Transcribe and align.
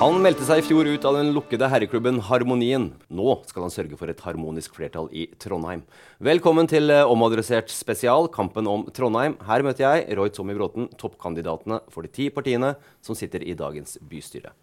Han 0.00 0.22
meldte 0.24 0.46
seg 0.48 0.62
i 0.62 0.64
fjor 0.64 0.88
ut 0.88 1.04
av 1.04 1.18
den 1.18 1.34
lukkede 1.36 1.66
herreklubben 1.68 2.22
Harmonien. 2.24 2.86
Nå 3.12 3.34
skal 3.44 3.66
han 3.66 3.72
sørge 3.74 3.98
for 4.00 4.08
et 4.08 4.22
harmonisk 4.24 4.78
flertall 4.78 5.10
i 5.12 5.26
Trondheim. 5.36 5.82
Velkommen 6.24 6.64
til 6.70 6.88
eh, 6.88 7.04
omadressert 7.04 7.68
spesial, 7.68 8.30
kampen 8.32 8.64
om 8.64 8.86
Trondheim. 8.96 9.34
Her 9.44 9.60
møter 9.66 9.84
jeg 9.84 10.16
Roy 10.16 10.32
Tommy 10.32 10.56
Bråten, 10.56 10.88
toppkandidatene 10.96 11.82
for 11.92 12.08
de 12.08 12.14
ti 12.16 12.30
partiene 12.32 12.78
som 13.04 13.18
sitter 13.18 13.44
i 13.44 13.52
dagens 13.52 13.98
bystyre. 14.00 14.54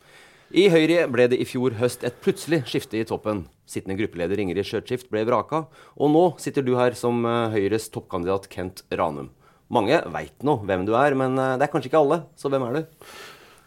I 0.58 0.72
Høyre 0.74 1.06
ble 1.14 1.30
det 1.30 1.38
i 1.38 1.46
fjor 1.46 1.78
høst 1.78 2.02
et 2.08 2.18
plutselig 2.26 2.64
skifte 2.74 2.98
i 2.98 3.06
toppen. 3.06 3.46
Sittende 3.70 4.00
gruppeleder 4.02 4.42
Ingrid 4.42 4.66
Skjøtskift 4.66 5.14
ble 5.14 5.22
vraka, 5.30 5.68
og 6.02 6.16
nå 6.18 6.28
sitter 6.42 6.66
du 6.66 6.80
her 6.82 6.98
som 6.98 7.22
eh, 7.30 7.60
Høyres 7.60 7.92
toppkandidat 7.94 8.50
Kent 8.50 8.88
Ranum. 8.90 9.30
Mange 9.70 9.98
veit 10.14 10.46
nå 10.48 10.62
hvem 10.66 10.86
du 10.88 10.94
er, 10.98 11.14
men 11.20 11.38
eh, 11.38 11.58
det 11.62 11.70
er 11.70 11.76
kanskje 11.78 11.94
ikke 11.94 12.02
alle, 12.02 12.24
så 12.40 12.50
hvem 12.50 12.72
er 12.72 12.80
du? 12.80 13.02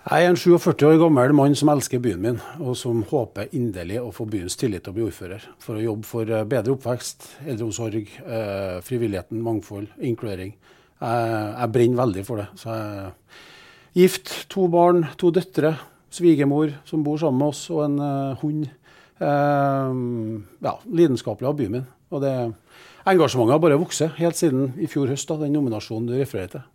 Jeg 0.01 0.25
er 0.25 0.31
en 0.33 0.39
47 0.39 0.87
år 0.89 0.95
gammel 0.97 1.35
mann 1.37 1.53
som 1.59 1.69
elsker 1.69 2.01
byen 2.01 2.23
min, 2.25 2.39
og 2.65 2.73
som 2.81 3.03
håper 3.11 3.51
inderlig 3.53 3.99
å 4.01 4.09
få 4.17 4.25
byens 4.33 4.57
tillit 4.57 4.87
til 4.87 4.95
å 4.95 4.97
bli 4.97 5.05
ordfører. 5.05 5.45
For 5.61 5.77
å 5.77 5.83
jobbe 5.83 6.09
for 6.09 6.33
eh, 6.33 6.47
bedre 6.49 6.73
oppvekst, 6.73 7.27
eldreomsorg, 7.45 8.09
eh, 8.25 8.79
frivilligheten, 8.87 9.43
mangfold, 9.45 9.91
inkludering. 10.01 10.55
Jeg, 10.55 11.29
jeg, 11.53 11.73
brenner 11.77 12.01
veldig 12.01 12.25
for 12.31 12.41
det. 12.41 12.49
Så 12.63 12.73
jeg 12.73 13.05
er 13.05 14.01
gift, 14.01 14.35
to 14.57 14.67
barn, 14.73 15.05
to 15.21 15.35
døtre, 15.37 15.75
svigermor 16.17 16.73
som 16.89 17.05
bor 17.05 17.21
sammen 17.21 17.45
med 17.45 17.53
oss, 17.53 17.63
og 17.69 17.85
en 17.85 18.01
uh, 18.01 18.41
hund. 18.41 18.71
Ja, 19.21 20.79
lidenskapelig 20.89 21.53
av 21.53 21.61
byen 21.61 21.77
min. 21.77 21.89
Og 22.09 22.25
det 22.25 22.35
engasjementet 23.05 23.53
har 23.53 23.61
bare 23.69 23.81
vokst 23.85 24.09
helt 24.17 24.41
siden 24.41 24.73
i 24.81 24.89
fjor 24.89 25.13
høst, 25.13 25.29
da, 25.29 25.43
den 25.45 25.53
nominasjonen 25.61 26.09
du 26.09 26.17
refererer 26.17 26.57
til. 26.57 26.69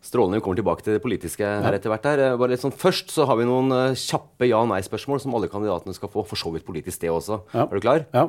Strålende. 0.00 0.38
Vi 0.38 0.44
kommer 0.44 0.56
tilbake 0.56 0.84
til 0.84 0.96
det 0.96 1.02
politiske 1.04 1.44
her 1.44 1.76
etter 1.76 1.92
hvert. 1.92 2.06
her. 2.08 2.22
Bare 2.40 2.54
litt 2.54 2.62
sånn, 2.62 2.72
først 2.72 3.12
så 3.12 3.26
har 3.28 3.36
vi 3.36 3.44
noen 3.48 3.68
uh, 3.74 3.98
kjappe 3.98 4.48
ja-nei-spørsmål 4.48 5.20
som 5.20 5.36
alle 5.36 5.50
kandidatene 5.52 5.92
skal 5.96 6.08
få. 6.12 6.24
For 6.28 6.40
så 6.40 6.52
vidt 6.54 6.64
politisk, 6.64 7.02
det 7.02 7.12
også. 7.12 7.42
Ja. 7.52 7.66
Er 7.66 7.74
du 7.76 7.84
klar? 7.84 8.06
Ja. 8.16 8.24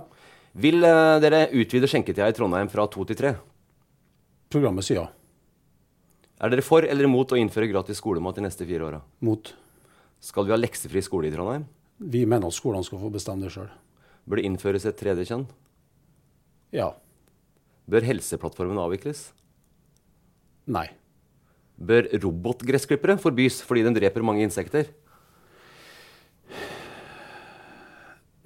Vil 0.51 0.83
uh, 0.83 1.15
dere 1.23 1.45
utvide 1.55 1.87
skjenketida 1.87 2.27
i 2.27 2.35
Trondheim 2.35 2.67
fra 2.71 2.89
to 2.91 3.07
til 3.07 3.19
tre? 3.21 3.33
Programmet 4.51 4.83
sier 4.83 4.99
ja. 4.99 5.07
Er 6.43 6.51
dere 6.51 6.65
for 6.65 6.83
eller 6.83 7.07
imot 7.07 7.31
å 7.31 7.39
innføre 7.39 7.69
gratis 7.71 8.01
skolemat 8.01 8.35
de 8.35 8.43
neste 8.47 8.67
fire 8.67 8.89
åra? 8.89 8.99
Mot. 9.23 9.53
Skal 10.21 10.47
vi 10.47 10.51
ha 10.51 10.59
leksefri 10.59 11.03
skole 11.05 11.29
i 11.29 11.33
Trondheim? 11.33 11.69
Vi 12.01 12.25
mener 12.25 12.49
at 12.49 12.57
skolene 12.57 12.83
skal 12.83 12.99
få 12.99 13.11
bestemme 13.13 13.45
det 13.45 13.53
sjøl. 13.53 13.69
Bør 14.27 14.41
det 14.41 14.47
innføres 14.49 14.87
et 14.89 14.97
tredje 14.99 15.27
kjønn? 15.29 15.45
Ja. 16.75 16.91
Bør 17.87 18.05
Helseplattformen 18.05 18.79
avvikles? 18.81 19.29
Nei. 20.71 20.89
Bør 21.81 22.09
robotgressklippere 22.21 23.17
forbys 23.21 23.61
fordi 23.65 23.85
den 23.87 23.95
dreper 23.97 24.25
mange 24.25 24.43
insekter? 24.45 24.91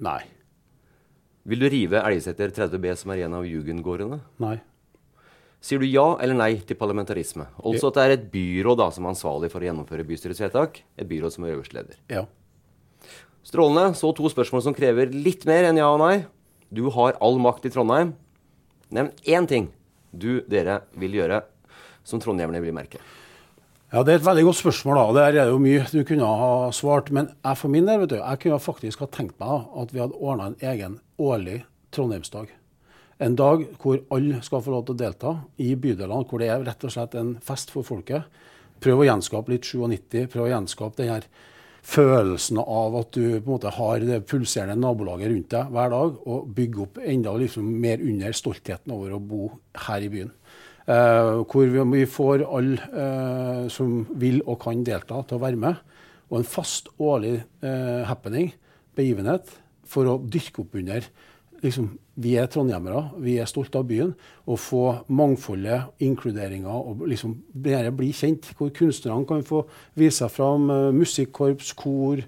Nei. 0.02 0.22
Vil 1.46 1.62
du 1.62 1.68
rive 1.70 2.00
Elgseter 2.00 2.50
30B, 2.50 2.88
som 2.98 3.12
er 3.12 3.26
en 3.26 3.36
av 3.38 3.46
jugendgårdene? 3.46 4.18
Nei. 4.42 4.56
Sier 5.62 5.80
du 5.82 5.86
ja 5.88 6.04
eller 6.22 6.36
nei 6.36 6.50
til 6.66 6.78
parlamentarisme? 6.78 7.46
Altså 7.64 7.90
at 7.90 7.98
det 7.98 8.04
er 8.04 8.14
et 8.16 8.26
byråd 8.32 8.80
da, 8.80 8.88
som 8.94 9.06
er 9.06 9.14
ansvarlig 9.14 9.50
for 9.52 9.62
å 9.62 9.68
gjennomføre 9.68 10.06
bystyrets 10.06 10.42
vedtak? 10.44 10.82
Et 10.98 11.08
byråd 11.08 11.36
som 11.36 11.46
er 11.46 11.56
øverste 11.56 11.78
leder? 11.78 11.98
Ja. 12.12 12.24
Strålende. 13.46 13.94
Så 13.98 14.10
to 14.16 14.30
spørsmål 14.32 14.64
som 14.66 14.76
krever 14.76 15.12
litt 15.12 15.46
mer 15.48 15.68
enn 15.68 15.80
ja 15.80 15.88
og 15.92 16.00
nei. 16.02 16.24
Du 16.70 16.88
har 16.94 17.18
all 17.22 17.38
makt 17.42 17.68
i 17.68 17.72
Trondheim. 17.72 18.14
Nevn 18.94 19.12
én 19.26 19.48
ting 19.50 19.70
du, 20.12 20.42
dere, 20.48 20.80
vil 20.98 21.14
gjøre 21.18 21.42
som 22.06 22.22
trondheimerne 22.22 22.62
vil 22.62 22.74
merke. 22.74 23.00
Ja, 23.92 24.02
Det 24.02 24.12
er 24.14 24.18
et 24.18 24.26
veldig 24.26 24.44
godt 24.44 24.56
spørsmål. 24.56 24.96
da. 24.96 25.20
Der 25.20 25.26
er 25.26 25.44
det 25.44 25.52
jo 25.52 25.58
mye 25.58 25.86
du 25.92 26.04
kunne 26.04 26.26
ha 26.26 26.70
svart. 26.72 27.10
Men 27.12 27.28
jeg 27.44 27.56
for 27.56 27.68
min 27.68 27.86
del, 27.86 28.00
vet 28.00 28.10
du, 28.10 28.16
jeg 28.16 28.38
kunne 28.40 28.58
faktisk 28.58 28.98
ha 28.98 29.06
tenkt 29.06 29.38
meg 29.38 29.66
at 29.76 29.92
vi 29.94 30.00
hadde 30.00 30.18
ordna 30.20 30.46
en 30.46 30.56
egen 30.60 31.00
årlig 31.18 31.64
Trondheimsdag. 31.92 32.48
En 33.20 33.36
dag 33.36 33.64
hvor 33.80 34.00
alle 34.10 34.42
skal 34.42 34.60
få 34.60 34.70
lov 34.70 34.86
til 34.86 34.94
å 34.94 34.98
delta 34.98 35.36
i 35.58 35.74
bydelene, 35.74 36.26
hvor 36.28 36.38
det 36.38 36.48
er 36.48 36.64
rett 36.66 36.84
og 36.84 36.90
slett 36.90 37.14
en 37.14 37.36
fest 37.40 37.70
for 37.70 37.82
folket. 37.82 38.24
Prøv 38.80 38.98
å 38.98 39.06
gjenskape 39.06 39.48
litt 39.54 39.62
97. 39.64 40.26
Prøv 40.32 40.48
å 40.48 40.50
gjenskape 40.50 40.96
den 40.96 41.14
her 41.14 41.28
følelsen 41.86 42.58
av 42.58 42.96
at 42.98 43.12
du 43.14 43.40
på 43.40 43.46
en 43.46 43.52
måte 43.54 43.70
har 43.70 44.02
det 44.02 44.26
pulserende 44.26 44.76
nabolaget 44.76 45.30
rundt 45.30 45.50
deg 45.54 45.70
hver 45.70 45.90
dag, 45.94 46.16
og 46.26 46.48
bygge 46.56 46.82
opp 46.82 46.98
enda 46.98 47.36
liksom 47.38 47.70
mer 47.80 48.02
under 48.02 48.34
stoltheten 48.34 48.92
over 48.92 49.14
å 49.14 49.22
bo 49.22 49.52
her 49.86 50.02
i 50.02 50.10
byen. 50.10 50.32
Uh, 50.86 51.42
hvor 51.50 51.66
vi, 51.66 52.04
får 52.06 52.44
alle 52.46 52.78
uh, 52.94 53.64
som 53.74 54.04
vil 54.14 54.38
og 54.46 54.60
kan 54.62 54.84
delta, 54.86 55.18
til 55.26 55.40
å 55.40 55.42
være 55.42 55.58
med. 55.58 55.80
Og 56.30 56.38
en 56.38 56.46
fast 56.46 56.92
årlig 57.02 57.40
uh, 57.64 58.06
happening, 58.06 58.52
begivenhet, 58.94 59.50
for 59.86 60.06
å 60.06 60.20
dyrke 60.22 60.62
opp 60.62 60.76
under 60.78 61.08
liksom, 61.62 61.96
Vi 62.16 62.36
er 62.38 62.46
trondhjemmere, 62.48 63.02
vi 63.20 63.34
er 63.36 63.50
stolte 63.50 63.80
av 63.82 63.88
byen. 63.90 64.12
Og 64.46 64.60
få 64.62 64.84
mangfoldet, 65.10 65.90
inkluderinga 66.06 66.70
og 66.70 67.02
liksom 67.10 67.34
bare 67.50 67.90
bli 67.92 68.12
kjent. 68.14 68.46
Hvor 68.56 68.70
kunstnerne 68.70 69.26
kan 69.26 69.42
få 69.44 69.64
vise 69.98 70.22
seg 70.22 70.30
fram. 70.32 70.70
musikkorps, 70.96 71.74
kor, 71.76 72.22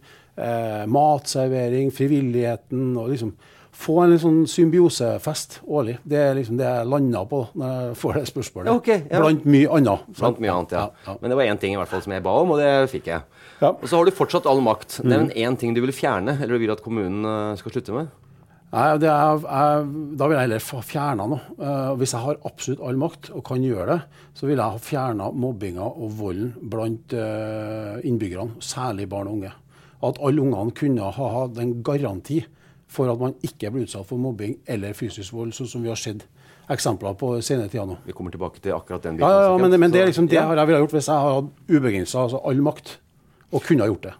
matservering, 0.92 1.88
frivilligheten. 1.94 2.96
og 2.96 3.14
liksom 3.14 3.32
få 3.78 3.94
en 4.02 4.16
sånn 4.18 4.38
symbiosefest 4.50 5.60
årlig. 5.70 5.98
Det 6.02 6.18
er 6.18 6.36
liksom 6.38 6.58
det 6.58 6.66
jeg 6.66 6.88
landa 6.90 7.22
på 7.30 7.44
når 7.58 7.74
jeg 7.74 7.98
får 8.00 8.18
det 8.18 8.24
spørsmålet. 8.32 8.70
Okay, 8.80 9.04
ja. 9.06 9.20
Blant 9.22 9.44
mye 9.46 9.68
annet. 9.78 10.06
Blant 10.18 10.40
mye 10.42 10.54
annet, 10.54 10.74
ja. 10.74 10.86
ja, 10.88 11.04
ja. 11.06 11.18
Men 11.20 11.30
det 11.30 11.38
var 11.38 11.50
én 11.52 11.60
ting 11.62 11.76
i 11.76 11.78
hvert 11.78 11.92
fall 11.92 12.02
som 12.04 12.14
jeg 12.16 12.24
ba 12.26 12.34
om, 12.42 12.54
og 12.56 12.62
det 12.62 12.72
fikk 12.90 13.10
jeg. 13.12 13.22
Og 13.62 13.84
så 13.86 13.98
har 13.98 14.06
du 14.06 14.14
fortsatt 14.14 14.48
all 14.50 14.62
makt. 14.64 15.00
Nevn 15.04 15.30
mm. 15.30 15.36
én 15.38 15.58
ting 15.60 15.76
du 15.76 15.82
vil 15.84 15.94
fjerne, 15.94 16.34
eller 16.38 16.58
du 16.58 16.64
vil 16.64 16.74
at 16.74 16.82
kommunen 16.82 17.26
eh, 17.26 17.54
skal 17.60 17.74
slutte 17.74 17.94
med. 17.94 18.10
Nei, 18.68 18.88
det 19.00 19.08
er, 19.08 19.38
jeg, 19.40 19.86
Da 20.20 20.26
vil 20.28 20.36
jeg 20.36 20.44
heller 20.44 20.60
få 20.60 20.82
fjerna 20.84 21.24
noe. 21.30 21.54
Uh, 21.56 21.94
hvis 21.96 22.12
jeg 22.12 22.20
har 22.26 22.42
absolutt 22.50 22.82
all 22.84 22.98
makt 23.00 23.30
og 23.32 23.46
kan 23.48 23.62
gjøre 23.64 23.94
det, 23.94 24.26
så 24.36 24.50
vil 24.50 24.58
jeg 24.58 24.74
ha 24.74 24.82
fjerna 24.82 25.30
mobbinga 25.32 25.86
og 25.88 26.12
volden 26.18 26.52
blant 26.68 27.14
uh, 27.16 27.96
innbyggerne, 28.02 28.58
særlig 28.60 29.08
barn 29.08 29.30
og 29.30 29.38
unge. 29.38 29.54
At 30.04 30.20
alle 30.20 30.44
ungene 30.44 30.76
kunne 30.76 31.08
ha 31.16 31.32
hatt 31.38 31.62
en 31.62 31.78
garanti 31.86 32.42
for 32.88 33.10
at 33.12 33.20
man 33.20 33.34
ikke 33.44 33.70
blir 33.72 33.86
utsatt 33.86 34.06
for 34.08 34.20
mobbing 34.20 34.58
eller 34.68 34.96
fysisk 34.96 35.34
vold, 35.36 35.52
sånn 35.56 35.68
som 35.70 35.84
vi 35.84 35.92
har 35.92 35.98
sett 36.00 36.24
eksempler 36.72 37.16
på 37.18 37.34
senere 37.44 37.70
tida 37.72 37.84
nå. 37.88 37.98
Vi 38.04 38.14
kommer 38.16 38.32
tilbake 38.32 38.62
til 38.64 38.74
akkurat 38.76 39.04
den 39.04 39.18
biten. 39.18 39.28
Ja, 39.28 39.48
ja, 39.48 39.58
men, 39.60 39.76
men, 39.80 39.92
det, 39.92 40.06
liksom, 40.10 40.28
det 40.28 40.40
har 40.40 40.56
jeg 40.56 40.70
ville 40.70 40.80
gjort 40.84 40.96
hvis 40.96 41.08
jeg 41.08 41.24
hadde 41.24 41.36
hatt 41.38 41.76
ubegrensa, 41.76 42.24
altså 42.24 42.40
all 42.48 42.64
makt, 42.64 42.96
og 43.52 43.64
kunne 43.64 43.84
ha 43.84 43.92
gjort 43.92 44.08
det. 44.10 44.14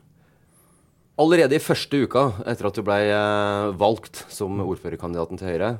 Allerede 1.18 1.58
i 1.58 1.62
første 1.62 2.00
uka 2.06 2.24
etter 2.46 2.68
at 2.68 2.76
du 2.78 2.84
ble 2.86 2.98
eh, 3.10 3.68
valgt 3.80 4.22
som 4.30 4.60
ordførerkandidaten 4.62 5.40
til 5.40 5.50
Høyre, 5.50 5.70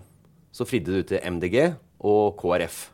så 0.52 0.66
fridde 0.66 0.96
du 0.96 1.04
til 1.06 1.22
MDG 1.22 1.76
og 2.02 2.38
KrF. 2.40 2.88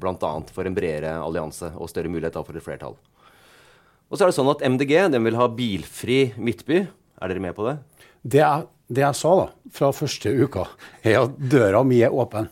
Bl.a. 0.00 0.30
for 0.50 0.66
en 0.66 0.74
bredere 0.74 1.18
allianse 1.22 1.68
og 1.76 1.90
større 1.90 2.10
mulighet 2.10 2.38
for 2.40 2.56
et 2.56 2.64
flertall. 2.64 2.96
Og 4.08 4.16
så 4.16 4.24
er 4.24 4.30
det 4.30 4.36
sånn 4.36 4.50
at 4.50 4.64
MDG 4.64 4.94
den 5.12 5.26
vil 5.26 5.38
ha 5.38 5.46
bilfri 5.50 6.18
Midtby. 6.40 6.84
Er 7.20 7.30
dere 7.30 7.42
med 7.44 7.54
på 7.56 7.68
det? 7.68 7.76
Det 8.24 8.40
jeg, 8.40 8.66
det 8.96 9.04
jeg 9.04 9.18
sa 9.18 9.32
da, 9.38 9.46
fra 9.74 9.90
første 9.94 10.30
uka, 10.30 10.66
er 11.02 11.20
at 11.24 11.38
døra 11.38 11.82
mi 11.86 12.00
er 12.04 12.14
åpen. 12.14 12.48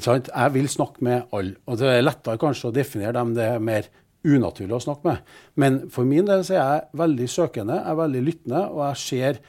Sant? 0.00 0.30
Jeg 0.32 0.54
vil 0.54 0.68
snakke 0.72 1.04
med 1.04 1.34
alle. 1.34 1.56
Og 1.66 1.80
det 1.80 1.90
er 1.90 2.06
lettere 2.06 2.40
kanskje 2.40 2.70
å 2.70 2.76
definere 2.76 3.16
dem 3.18 3.34
det 3.36 3.48
er 3.54 3.62
mer 3.62 3.90
unaturlig 4.22 4.76
å 4.76 4.82
snakke 4.82 5.08
med. 5.08 5.32
Men 5.58 5.80
for 5.92 6.08
min 6.08 6.28
del 6.28 6.44
så 6.46 6.56
er 6.56 6.62
jeg 6.62 7.00
veldig 7.02 7.28
søkende, 7.30 7.78
jeg 7.80 7.92
er 7.92 8.00
veldig 8.02 8.24
lyttende, 8.26 8.64
og 8.70 8.84
jeg 8.86 9.02
ser 9.02 9.40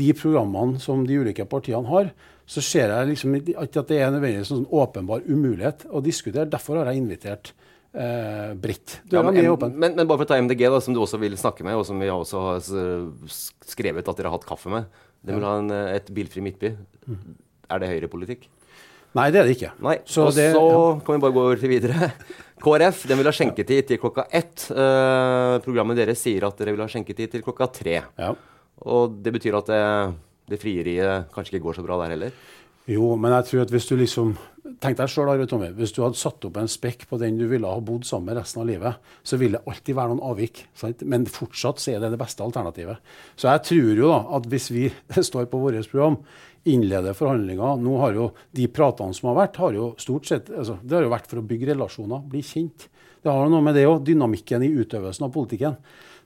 de 0.00 0.12
programmene 0.14 0.82
som 0.82 1.02
de 1.06 1.18
ulike 1.18 1.46
partiene 1.50 1.90
har. 1.90 2.12
Så 2.50 2.62
ser 2.66 2.90
jeg 2.90 3.12
liksom 3.12 3.34
at 3.38 3.80
det 3.86 3.98
er 3.98 4.10
nødvendigvis 4.10 4.50
en 4.50 4.62
sånn 4.62 4.70
åpenbar 4.74 5.26
umulighet 5.26 5.86
å 5.90 6.02
diskutere. 6.02 6.48
Derfor 6.50 6.80
har 6.80 6.90
jeg 6.90 7.02
invitert 7.02 7.52
eh, 7.94 8.54
bredt. 8.58 9.00
Ja, 9.12 9.22
men, 9.26 9.38
men, 9.38 9.94
men, 9.94 10.06
bare 10.06 10.22
for 10.22 10.26
å 10.26 10.30
ta 10.32 10.38
MDG, 10.40 10.66
da, 10.66 10.80
som 10.82 10.96
du 10.96 11.02
også 11.02 11.20
vil 11.22 11.38
snakke 11.38 11.66
med, 11.66 11.78
og 11.78 11.86
som 11.86 12.02
vi 12.02 12.10
også 12.10 12.42
har 12.46 12.64
skrevet 13.30 14.10
at 14.10 14.18
dere 14.18 14.30
har 14.30 14.38
hatt 14.38 14.48
kaffe 14.48 14.72
med. 14.72 15.00
De 15.26 15.36
vil 15.36 15.44
ha 15.44 15.56
en, 15.60 15.70
et 15.96 16.08
bilfri 16.16 16.42
Midtby. 16.44 16.72
Er 17.70 17.82
det 17.82 17.90
høyrepolitikk? 17.90 18.48
Nei, 19.18 19.26
det 19.34 19.40
er 19.40 19.48
det 19.48 19.56
ikke. 19.56 19.72
Nei, 19.82 19.96
Så 20.06 20.28
og 20.28 20.36
det, 20.36 20.52
så 20.54 20.62
kan 21.02 21.16
vi 21.16 21.24
bare 21.24 21.34
gå 21.34 21.42
over 21.42 21.58
til 21.60 21.72
videre. 21.72 22.12
KrF 22.64 23.06
den 23.10 23.18
vil 23.18 23.26
ha 23.26 23.34
skjenketid 23.34 23.88
til 23.88 23.98
klokka 24.02 24.26
ett. 24.30 24.68
Uh, 24.70 25.58
programmet 25.64 25.98
deres 25.98 26.22
sier 26.22 26.46
at 26.46 26.58
dere 26.60 26.76
vil 26.76 26.84
ha 26.84 26.88
skjenketid 26.90 27.32
til 27.32 27.44
klokka 27.44 27.70
tre. 27.74 27.96
Ja. 28.20 28.30
Og 28.86 29.16
det 29.24 29.32
betyr 29.34 29.58
at 29.58 29.70
det, 29.72 29.82
det 30.52 30.60
frieriet 30.62 31.32
kanskje 31.34 31.56
ikke 31.56 31.66
går 31.66 31.80
så 31.80 31.86
bra 31.86 31.98
der 32.04 32.14
heller? 32.14 32.36
Jo, 32.90 33.12
men 33.20 33.34
jeg 33.36 33.46
tror 33.46 33.66
at 33.66 33.74
hvis 33.74 33.90
du 33.90 33.98
liksom 34.00 34.38
Tenk 34.80 34.96
deg 34.96 35.10
sjøl, 35.12 35.42
Tommy. 35.48 35.66
Hvis 35.76 35.90
du 35.92 35.98
hadde 36.00 36.16
satt 36.16 36.44
opp 36.46 36.56
en 36.56 36.68
spekk 36.70 37.02
på 37.10 37.18
den 37.20 37.36
du 37.36 37.42
ville 37.50 37.68
ha 37.68 37.80
bodd 37.84 38.06
sammen 38.08 38.30
med 38.30 38.38
resten 38.38 38.62
av 38.62 38.68
livet, 38.68 39.08
så 39.26 39.36
vil 39.40 39.56
det 39.56 39.60
alltid 39.68 39.96
være 39.96 40.12
noen 40.12 40.22
avvik. 40.24 40.62
Sant? 40.78 41.02
Men 41.04 41.26
fortsatt 41.28 41.82
så 41.82 41.90
er 41.92 42.00
det 42.00 42.12
det 42.14 42.20
beste 42.20 42.44
alternativet. 42.44 43.00
Så 43.36 43.50
jeg 43.50 43.64
tror 43.66 44.00
jo 44.00 44.12
da 44.12 44.20
at 44.38 44.46
hvis 44.52 44.70
vi 44.72 44.86
står 45.30 45.50
på 45.50 45.60
vårt 45.60 45.90
program, 45.90 46.20
innleder 46.70 47.16
forhandlinger 47.16 47.80
Nå 47.80 47.96
har 48.02 48.16
jo 48.16 48.30
de 48.56 48.68
pratene 48.72 49.16
som 49.16 49.30
har 49.32 49.40
vært, 49.42 49.60
har 49.60 49.76
jo 49.76 49.90
stort 50.00 50.28
sett 50.28 50.48
altså, 50.52 50.78
det 50.84 50.96
har 50.96 51.06
jo 51.06 51.12
vært 51.12 51.28
for 51.28 51.40
å 51.42 51.46
bygge 51.50 51.72
relasjoner, 51.72 52.24
bli 52.30 52.44
kjent. 52.44 52.88
Det 53.20 53.32
har 53.32 53.52
noe 53.52 53.64
med 53.64 53.76
det 53.76 53.88
òg, 53.88 54.00
dynamikken 54.06 54.64
i 54.64 54.72
utøvelsen 54.80 55.26
av 55.26 55.34
politikken. 55.34 55.76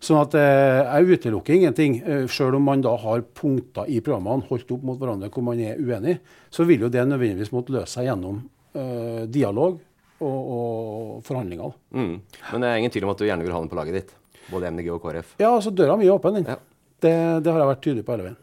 Sånn 0.04 0.20
at 0.20 0.34
eh, 0.36 0.82
Jeg 0.84 1.16
utelukker 1.16 1.56
ingenting. 1.56 1.96
Eh, 2.02 2.26
selv 2.28 2.58
om 2.58 2.66
man 2.68 2.82
da 2.84 2.92
har 3.00 3.24
punkter 3.36 3.88
i 3.88 4.02
programmene 4.04 4.44
holdt 4.50 4.74
opp 4.76 4.84
mot 4.84 5.00
hverandre 5.00 5.30
hvor 5.32 5.46
man 5.46 5.60
er 5.64 5.80
uenig, 5.80 6.18
så 6.52 6.66
vil 6.68 6.84
jo 6.84 6.92
det 6.92 7.06
nødvendigvis 7.08 7.54
måtte 7.54 7.74
løse 7.74 7.96
seg 7.96 8.10
gjennom 8.10 8.42
uh, 8.76 9.24
dialog 9.30 9.78
og, 10.24 10.52
og 10.56 11.24
forhandlinger. 11.26 11.72
Mm. 11.96 12.14
Men 12.20 12.64
det 12.64 12.70
er 12.70 12.82
ingen 12.82 12.94
tvil 12.94 13.08
om 13.08 13.14
at 13.14 13.22
du 13.22 13.26
gjerne 13.26 13.46
vil 13.46 13.56
ha 13.56 13.62
den 13.64 13.72
på 13.72 13.80
laget 13.80 13.98
ditt? 13.98 14.14
Både 14.52 14.70
MDG 14.70 14.92
og 14.92 15.00
KrF? 15.02 15.34
Ja, 15.40 15.54
altså 15.54 15.72
døra 15.72 15.96
mi 15.96 16.08
er 16.08 16.16
åpen. 16.18 16.42
Ja. 16.44 16.58
Det, 17.00 17.14
det, 17.44 17.52
har 17.52 17.62
jeg 17.62 17.70
vært 17.72 17.84
tydelig 17.84 18.04
på 18.04 18.14
hele 18.14 18.28
veien. 18.28 18.40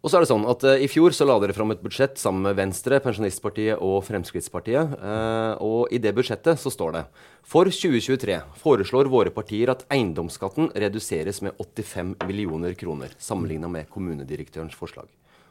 Og 0.00 0.08
så 0.08 0.16
er 0.16 0.24
det 0.24 0.30
sånn 0.30 0.46
at 0.48 0.62
uh, 0.64 0.80
I 0.80 0.88
fjor 0.88 1.12
så 1.12 1.26
la 1.28 1.36
dere 1.42 1.52
fram 1.52 1.74
et 1.74 1.82
budsjett 1.84 2.16
sammen 2.20 2.46
med 2.46 2.56
Venstre, 2.56 3.02
Pensjonistpartiet 3.04 3.82
og 3.84 3.98
Fremskrittspartiet. 4.06 4.94
Uh, 4.96 5.60
og 5.60 5.92
I 5.92 6.00
det 6.00 6.14
budsjettet 6.16 6.60
så 6.60 6.72
står 6.72 6.94
det 6.96 7.02
for 7.44 7.68
2023 7.68 8.38
foreslår 8.62 9.10
våre 9.12 9.32
partier 9.34 9.72
at 9.72 9.84
eiendomsskatten 9.92 10.72
reduseres 10.72 11.42
med 11.44 11.52
85 11.60 12.16
millioner 12.24 12.76
kroner, 12.80 13.12
sammenligna 13.20 13.68
med 13.68 13.92
kommunedirektørens 13.92 14.76
forslag. 14.78 15.10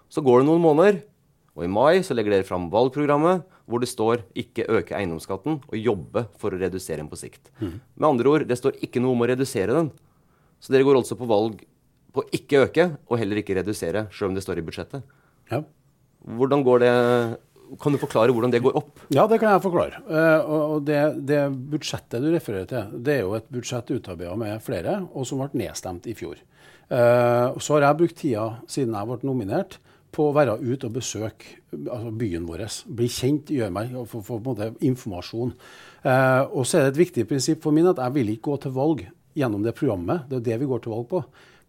Så 0.10 0.26
går 0.26 0.42
det 0.42 0.50
noen 0.50 0.66
måneder, 0.66 1.02
og 1.54 1.66
i 1.66 1.70
mai 1.70 2.02
så 2.06 2.16
legger 2.18 2.40
dere 2.40 2.48
fram 2.48 2.70
valgprogrammet 2.74 3.46
hvor 3.70 3.82
det 3.84 3.90
står 3.92 4.24
'ikke 4.34 4.66
øke 4.66 4.98
eiendomsskatten' 4.98 5.62
og 5.62 5.76
'jobbe 5.78 6.26
for 6.42 6.50
å 6.50 6.58
redusere 6.58 6.98
den 6.98 7.10
på 7.10 7.20
sikt'. 7.22 7.54
Mm. 7.62 7.82
Med 7.98 8.10
andre 8.10 8.30
ord, 8.30 8.48
det 8.48 8.58
står 8.58 8.82
ikke 8.82 9.02
noe 9.02 9.14
om 9.14 9.22
å 9.22 9.30
redusere 9.30 9.74
den. 9.78 9.92
Så 10.60 10.74
dere 10.74 10.84
går 10.84 10.98
altså 10.98 11.16
på 11.16 11.30
valg 11.30 11.62
på 12.14 12.24
å 12.24 12.30
ikke 12.36 12.64
øke, 12.66 12.88
og 13.08 13.20
heller 13.22 13.42
ikke 13.42 13.58
redusere, 13.60 14.08
selv 14.14 14.32
om 14.32 14.38
det 14.38 14.44
står 14.46 14.62
i 14.62 14.66
budsjettet. 14.66 15.06
Ja. 15.52 15.64
Hvordan 16.40 16.66
går 16.66 16.84
det 16.84 16.96
Kan 17.80 17.94
du 17.94 18.00
forklare 18.02 18.34
hvordan 18.34 18.50
det 18.50 18.64
går 18.66 18.74
opp? 18.80 19.04
Ja, 19.14 19.28
det 19.30 19.38
kan 19.38 19.52
jeg 19.54 19.62
forklare. 19.62 20.00
Uh, 20.10 20.72
og 20.74 20.88
det, 20.88 20.98
det, 21.30 21.44
budsjettet 21.70 22.24
du 22.24 22.32
refererer 22.34 22.66
til, 22.66 22.96
det 23.06 23.14
er 23.14 23.20
jo 23.28 23.36
et 23.38 23.46
budsjett 23.54 23.92
utarbeida 23.94 24.34
med 24.42 24.58
flere, 24.66 24.96
og 25.14 25.28
som 25.30 25.38
ble 25.38 25.62
nedstemt 25.62 26.08
i 26.10 26.16
fjor. 26.18 26.40
Uh, 26.90 27.54
så 27.62 27.76
har 27.76 27.86
jeg 27.86 28.00
brukt 28.00 28.18
tida 28.18 28.48
siden 28.66 28.98
jeg 28.98 29.10
ble 29.12 29.20
nominert 29.30 29.78
på 30.10 30.26
å 30.26 30.34
være 30.34 30.58
ute 30.64 30.90
og 30.90 30.96
besøke 30.98 31.60
altså 31.78 32.10
byen 32.18 32.50
vår. 32.50 32.66
Bli 32.98 33.12
kjent, 33.14 33.54
gjøre 33.54 33.76
meg, 33.76 33.94
få, 34.10 34.24
få 34.26 34.58
informasjon. 34.90 35.54
Uh, 36.02 36.50
og 36.50 36.66
så 36.66 36.80
er 36.80 36.88
det 36.88 36.96
et 36.96 37.04
viktig 37.04 37.28
prinsipp 37.30 37.62
for 37.62 37.76
min 37.76 37.92
at 37.92 38.02
jeg 38.02 38.18
vil 38.18 38.34
ikke 38.34 38.50
gå 38.50 38.58
til 38.66 38.74
valg 38.82 39.06
gjennom 39.38 39.62
det 39.62 39.78
programmet. 39.78 40.26
Det 40.26 40.42
er 40.42 40.48
det 40.50 40.60
vi 40.64 40.74
går 40.74 40.82
til 40.82 40.98
valg 40.98 41.06
på 41.14 41.22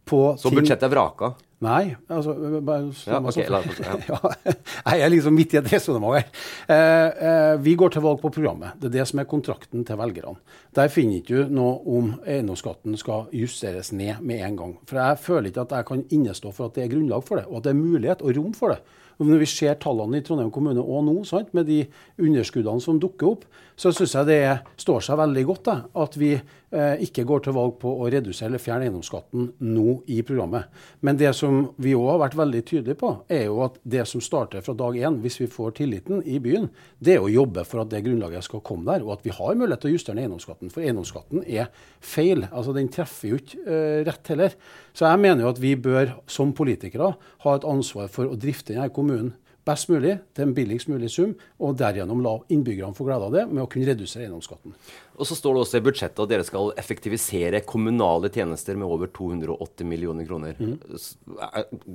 på 0.08 0.20
Så 0.40 0.52
budsjettet 0.52 0.88
er 0.88 0.92
vraka? 0.92 1.34
Nei. 1.60 1.94
altså... 2.08 2.32
Bare, 2.64 2.88
ja, 3.06 3.18
okay, 3.20 3.44
la, 3.52 3.60
ja. 3.84 3.96
ja, 4.08 4.52
jeg 4.94 5.02
er 5.04 5.12
liksom 5.12 5.34
midt 5.36 5.52
i 5.52 5.58
et 5.60 5.68
resonnement 5.74 6.16
her. 6.16 6.30
Eh, 6.72 7.26
eh, 7.28 7.56
vi 7.60 7.74
går 7.76 7.92
til 7.92 8.04
valg 8.04 8.22
på 8.22 8.30
programmet. 8.32 8.78
Det 8.80 8.88
er 8.88 8.94
det 8.94 9.04
som 9.10 9.20
er 9.20 9.28
kontrakten 9.28 9.84
til 9.84 10.00
velgerne. 10.00 10.40
Der 10.76 10.88
finner 10.92 11.20
ikke 11.20 11.42
du 11.44 11.52
noe 11.60 11.76
om 11.98 12.14
eiendomsskatten 12.24 12.96
skal 13.00 13.28
justeres 13.36 13.92
ned 13.92 14.24
med 14.24 14.40
en 14.46 14.56
gang. 14.56 14.74
For 14.88 15.02
jeg 15.02 15.20
føler 15.26 15.50
ikke 15.50 15.66
at 15.66 15.76
jeg 15.76 15.88
kan 15.92 16.06
innestå 16.08 16.54
for 16.56 16.70
at 16.70 16.80
det 16.80 16.86
er 16.86 16.94
grunnlag 16.94 17.28
for 17.28 17.42
det, 17.42 17.44
og 17.50 17.60
at 17.60 17.68
det 17.68 17.74
er 17.74 17.82
mulighet 17.82 18.24
og 18.24 18.40
rom 18.40 18.56
for 18.56 18.72
det. 18.72 18.80
Og 19.20 19.28
når 19.28 19.42
vi 19.42 19.50
ser 19.52 19.76
tallene 19.76 20.16
i 20.16 20.24
Trondheim 20.24 20.48
kommune 20.52 20.80
og 20.80 21.04
nå, 21.04 21.18
sant, 21.28 21.52
med 21.52 21.68
de 21.68 21.82
underskuddene 22.16 22.80
som 22.80 22.96
dukker 23.02 23.34
opp, 23.34 23.44
så 23.80 23.92
syns 23.96 24.12
jeg 24.12 24.28
det 24.28 24.40
står 24.80 25.04
seg 25.06 25.18
veldig 25.20 25.42
godt 25.48 25.68
da, 25.70 25.74
at 26.02 26.16
vi 26.20 26.34
eh, 26.36 27.00
ikke 27.06 27.24
går 27.28 27.46
til 27.46 27.54
valg 27.56 27.78
på 27.80 27.92
å 28.02 28.08
redusere 28.12 28.50
eller 28.50 28.60
fjerne 28.60 28.84
eiendomsskatten 28.86 29.46
nå 29.64 29.94
i 30.12 30.18
programmet. 30.26 30.68
Men 31.06 31.16
det 31.20 31.32
som 31.38 31.62
vi 31.80 31.94
òg 31.96 32.10
har 32.10 32.20
vært 32.26 32.36
veldig 32.42 32.60
tydelige 32.68 33.00
på, 33.00 33.14
er 33.32 33.46
jo 33.46 33.62
at 33.64 33.80
det 33.96 34.04
som 34.10 34.20
starter 34.24 34.64
fra 34.66 34.76
dag 34.76 35.00
én, 35.00 35.16
hvis 35.24 35.40
vi 35.40 35.48
får 35.48 35.78
tilliten 35.80 36.20
i 36.28 36.36
byen, 36.44 36.68
det 37.00 37.16
er 37.16 37.24
å 37.24 37.32
jobbe 37.32 37.64
for 37.68 37.80
at 37.84 37.92
det 37.94 38.04
grunnlaget 38.04 38.44
skal 38.50 38.64
komme 38.66 38.84
der, 38.90 39.06
og 39.06 39.16
at 39.16 39.24
vi 39.24 39.32
har 39.38 39.56
mulighet 39.56 39.86
til 39.86 39.94
å 39.94 39.96
justere 39.96 40.24
eiendomsskatten. 40.26 40.74
For 40.74 40.84
eiendomsskatten 40.84 41.44
er 41.46 41.70
feil. 42.04 42.44
altså 42.50 42.76
Den 42.76 42.92
treffer 42.92 43.32
jo 43.32 43.40
ikke 43.40 43.64
eh, 43.64 44.00
rett 44.10 44.34
heller. 44.34 44.58
Så 44.92 45.08
jeg 45.08 45.24
mener 45.24 45.46
jo 45.46 45.54
at 45.54 45.62
vi 45.62 45.72
bør 45.80 46.18
som 46.28 46.52
politikere 46.56 47.14
ha 47.16 47.56
et 47.56 47.68
ansvar 47.68 48.12
for 48.12 48.28
å 48.28 48.36
drifte 48.36 48.74
denne 48.74 48.92
kommunen 48.92 49.32
best 49.68 49.90
mulig 49.90 50.16
til 50.34 50.46
en 50.46 50.54
billigst 50.56 50.88
mulig 50.90 51.10
sum, 51.12 51.32
og 51.60 51.76
derigjennom 51.80 52.22
la 52.24 52.34
innbyggerne 52.52 52.96
få 52.96 53.06
glede 53.06 53.28
av 53.28 53.34
det 53.34 53.44
med 53.50 53.62
å 53.64 53.68
kunne 53.70 53.88
redusere 53.90 54.26
eiendomsskatten. 54.26 54.74
Og 55.20 55.28
så 55.28 55.36
står 55.36 55.56
det 55.56 55.64
også 55.64 55.80
i 55.80 55.84
budsjettet 55.84 56.22
at 56.24 56.32
dere 56.32 56.46
skal 56.48 56.72
effektivisere 56.80 57.62
kommunale 57.68 58.30
tjenester 58.32 58.78
med 58.80 58.88
over 58.88 59.10
280 59.12 59.88
millioner 59.88 60.28
kroner. 60.28 60.56
Mm. 60.60 60.78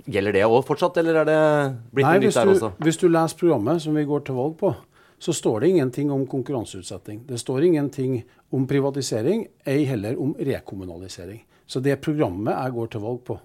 Gjelder 0.06 0.38
det 0.38 0.44
òg 0.46 0.60
fortsatt, 0.68 1.00
eller 1.02 1.24
er 1.24 1.30
det 1.30 1.40
blitt 1.96 2.06
Nei, 2.08 2.18
noe 2.20 2.28
nytt 2.28 2.38
der 2.38 2.54
også? 2.54 2.74
Hvis 2.86 3.02
du 3.02 3.08
leser 3.10 3.42
programmet 3.42 3.82
som 3.86 3.98
vi 3.98 4.06
går 4.08 4.28
til 4.28 4.38
valg 4.38 4.60
på, 4.62 4.76
så 5.26 5.34
står 5.34 5.64
det 5.64 5.74
ingenting 5.74 6.12
om 6.12 6.28
konkurranseutsetting. 6.30 7.24
Det 7.26 7.40
står 7.42 7.66
ingenting 7.70 8.20
om 8.54 8.68
privatisering, 8.68 9.48
ei 9.66 9.86
heller 9.90 10.20
om 10.22 10.36
rekommunalisering. 10.38 11.42
Så 11.66 11.82
det 11.82 11.98
programmet 12.04 12.54
jeg 12.54 12.76
går 12.76 12.92
til 12.94 13.02
valg 13.02 13.24
på. 13.26 13.40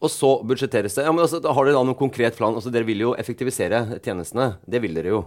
Og 0.00 0.08
så 0.12 0.30
budsjetteres 0.48 0.96
det. 0.96 1.04
Ja, 1.04 1.12
men 1.12 1.24
altså, 1.26 1.42
Har 1.44 1.66
dere 1.66 1.76
da 1.76 1.84
noen 1.84 1.98
konkret 1.98 2.38
plan? 2.38 2.54
Altså, 2.56 2.72
Dere 2.72 2.88
vil 2.88 3.02
jo 3.04 3.12
effektivisere 3.20 4.00
tjenestene. 4.00 4.54
Det 4.64 4.80
vil 4.80 4.96
dere 4.96 5.12
jo. 5.12 5.20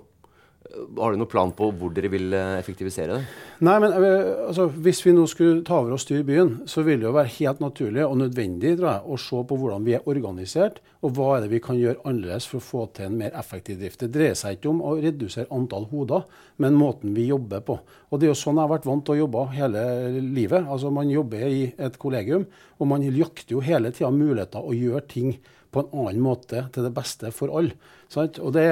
Har 0.73 1.13
du 1.13 1.19
noen 1.19 1.29
plan 1.29 1.51
på 1.53 1.67
hvor 1.77 1.91
dere 1.93 2.09
vil 2.09 2.33
eh, 2.33 2.55
effektivisere 2.57 3.19
det? 3.19 3.25
Nei, 3.65 3.75
men 3.83 3.93
eh, 3.93 4.29
altså, 4.47 4.65
Hvis 4.73 5.03
vi 5.05 5.13
nå 5.13 5.27
skulle 5.29 5.61
ta 5.67 5.77
over 5.77 5.93
og 5.93 6.01
styre 6.01 6.25
byen, 6.25 6.53
så 6.69 6.81
ville 6.81 7.03
det 7.03 7.09
jo 7.09 7.13
være 7.13 7.33
helt 7.35 7.61
naturlig 7.61 8.01
og 8.07 8.17
nødvendig 8.23 8.73
jeg, 8.79 9.03
å 9.05 9.19
se 9.21 9.43
på 9.49 9.59
hvordan 9.59 9.85
vi 9.85 9.95
er 9.97 10.09
organisert, 10.09 10.81
og 11.05 11.13
hva 11.13 11.29
er 11.35 11.45
det 11.45 11.51
vi 11.53 11.61
kan 11.63 11.77
gjøre 11.77 12.01
annerledes 12.09 12.49
for 12.49 12.57
å 12.57 12.65
få 12.65 12.83
til 12.97 13.09
en 13.09 13.17
mer 13.21 13.37
effektiv 13.37 13.77
drift. 13.83 14.01
Det 14.01 14.11
dreier 14.15 14.37
seg 14.39 14.57
ikke 14.57 14.71
om 14.73 14.81
å 14.81 14.95
redusere 14.97 15.51
antall 15.53 15.85
hoder, 15.93 16.25
men 16.63 16.77
måten 16.79 17.13
vi 17.13 17.29
jobber 17.29 17.61
på. 17.67 17.79
Og 18.09 18.19
Det 18.19 18.29
er 18.29 18.33
jo 18.33 18.41
sånn 18.41 18.57
jeg 18.57 18.65
har 18.65 18.73
vært 18.73 18.89
vant 18.89 19.05
til 19.05 19.17
å 19.17 19.23
jobbe 19.23 19.47
hele 19.53 19.83
livet. 20.21 20.65
Altså 20.65 20.93
Man 20.93 21.11
jobber 21.13 21.47
i 21.49 21.65
et 21.77 21.99
kollegium, 22.01 22.47
og 22.79 22.89
man 22.89 23.05
jakter 23.05 23.59
jo 23.59 23.65
hele 23.65 23.93
tida 23.93 24.09
muligheter 24.13 24.63
å 24.63 24.73
gjøre 24.73 25.05
ting 25.09 25.35
på 25.73 25.81
en 25.81 25.93
annen 26.03 26.21
måte 26.21 26.67
til 26.73 26.85
det 26.85 26.93
beste 26.93 27.31
for 27.33 27.53
alle. 27.57 27.77
Sant? 28.13 28.39
Og 28.39 28.53
det, 28.55 28.65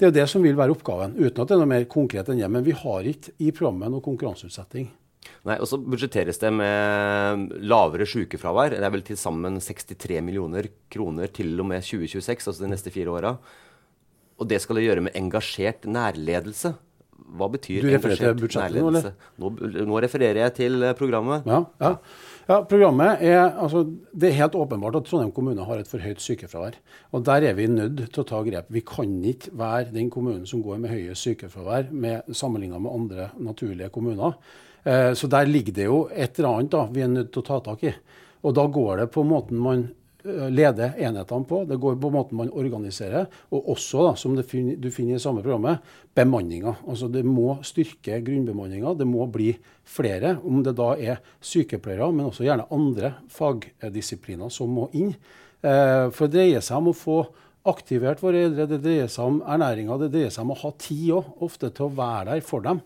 det 0.00 0.08
er 0.08 0.16
det 0.16 0.26
som 0.30 0.42
vil 0.44 0.58
være 0.58 0.74
oppgaven, 0.74 1.16
uten 1.18 1.42
at 1.42 1.50
det 1.50 1.56
er 1.56 1.62
noe 1.62 1.70
mer 1.70 1.86
konkret 1.90 2.30
enn 2.30 2.40
det. 2.42 2.50
Men 2.50 2.66
vi 2.66 2.76
har 2.76 3.06
ikke 3.06 3.36
i 3.38 3.52
programmet 3.54 3.94
noe 3.94 4.04
konkurranseutsetting. 4.04 4.90
Nei, 5.48 5.56
og 5.56 5.68
så 5.68 5.78
budsjetteres 5.80 6.40
det 6.40 6.50
med 6.52 7.54
lavere 7.64 8.06
sykefravær. 8.08 8.74
Det 8.76 8.84
er 8.84 8.92
vel 8.92 9.04
til 9.06 9.18
sammen 9.20 9.60
63 9.62 10.20
millioner 10.24 10.68
kroner 10.92 11.32
til 11.32 11.54
og 11.60 11.68
med 11.70 11.84
2026, 11.84 12.48
altså 12.50 12.64
de 12.64 12.70
neste 12.72 12.92
fire 12.92 13.12
åra. 13.12 13.34
Og 14.40 14.48
det 14.48 14.60
skal 14.64 14.80
det 14.80 14.86
gjøre 14.86 15.04
med 15.06 15.16
engasjert 15.16 15.84
nærledelse. 15.88 16.74
Hva 17.38 17.48
betyr 17.52 17.84
du 17.84 17.92
refererer 17.92 18.34
nærledelse? 18.34 19.12
Nå, 19.40 19.52
nå, 19.86 20.00
refererer 20.02 20.42
jeg 20.44 20.54
til 20.56 20.82
eh, 20.86 20.94
programmet. 20.98 21.46
Ja, 21.48 21.60
ja. 21.82 21.90
ja 22.48 22.58
programmet 22.70 23.22
er, 23.26 23.42
altså, 23.50 23.84
Det 24.12 24.30
er 24.30 24.38
helt 24.40 24.56
åpenbart 24.58 24.98
at 24.98 25.06
Trondheim 25.08 25.30
kommune 25.36 25.66
har 25.66 25.82
et 25.82 25.90
for 25.90 26.02
høyt 26.02 26.22
sykefravær. 26.24 26.80
Og 27.12 27.24
Der 27.26 27.46
er 27.50 27.54
vi 27.58 27.68
nødt 27.70 28.02
til 28.08 28.24
å 28.24 28.26
ta 28.32 28.42
grep. 28.46 28.72
Vi 28.72 28.82
kan 28.86 29.18
ikke 29.32 29.54
være 29.58 29.94
den 29.94 30.10
kommunen 30.10 30.46
som 30.46 30.64
går 30.64 30.82
med 30.82 30.94
høyest 30.94 31.28
sykefravær 31.28 31.92
sammenlignet 32.32 32.82
med 32.82 32.96
andre 32.96 33.30
naturlige 33.38 33.92
kommuner. 33.94 34.38
Eh, 34.84 35.12
så 35.14 35.28
der 35.30 35.48
ligger 35.48 35.76
det 35.76 35.86
jo 35.90 36.02
et 36.10 36.38
eller 36.38 36.56
annet 36.56 36.74
da, 36.74 36.86
vi 36.90 37.04
er 37.04 37.12
nødt 37.12 37.32
til 37.34 37.44
å 37.44 37.48
ta 37.50 37.60
tak 37.70 37.84
i. 37.84 37.94
Og 38.40 38.54
da 38.56 38.64
går 38.72 39.02
det 39.02 39.10
på 39.12 39.24
måten 39.26 39.60
man 39.60 39.88
Eh, 40.24 40.50
lede 40.50 40.92
enhetene 40.98 41.44
på. 41.44 41.64
Det 41.64 41.76
går 41.80 41.96
på 42.00 42.10
måten 42.12 42.36
man 42.36 42.52
organiserer. 42.52 43.26
Og 43.50 43.70
også, 43.74 44.04
da, 44.04 44.14
som 44.16 44.36
fin, 44.44 44.74
du 44.80 44.90
finner 44.92 45.16
i 45.16 45.22
samme 45.22 45.42
programmet, 45.42 45.80
bemanninga. 46.14 46.76
Altså 46.86 47.08
det 47.08 47.24
må 47.24 47.56
styrke 47.64 48.20
grunnbemanninga. 48.24 48.94
Det 48.98 49.08
må 49.08 49.26
bli 49.32 49.54
flere. 49.84 50.36
Om 50.44 50.62
det 50.66 50.76
da 50.76 50.92
er 50.98 51.22
sykepleiere, 51.40 52.10
men 52.12 52.28
også 52.28 52.44
gjerne 52.44 52.68
andre 52.70 53.14
fagdisipliner 53.32 54.52
som 54.52 54.72
må 54.76 54.90
inn. 54.92 55.14
Eh, 55.62 56.08
for 56.12 56.28
det 56.28 56.36
dreier 56.36 56.64
seg 56.64 56.82
om 56.82 56.92
å 56.92 56.96
få 56.96 57.20
aktivert 57.70 58.20
våre 58.20 58.44
eldre. 58.44 58.68
Det 58.68 58.82
dreier 58.84 59.08
seg 59.08 59.24
om 59.24 59.40
ernæringa. 59.40 59.98
Det 60.04 60.12
dreier 60.12 60.32
seg 60.34 60.44
om 60.44 60.52
å 60.56 60.62
ha 60.66 60.76
tid 60.76 61.14
òg, 61.16 61.36
ofte 61.48 61.72
til 61.72 61.88
å 61.88 61.94
være 61.96 62.34
der 62.34 62.44
for 62.44 62.64
dem. 62.64 62.84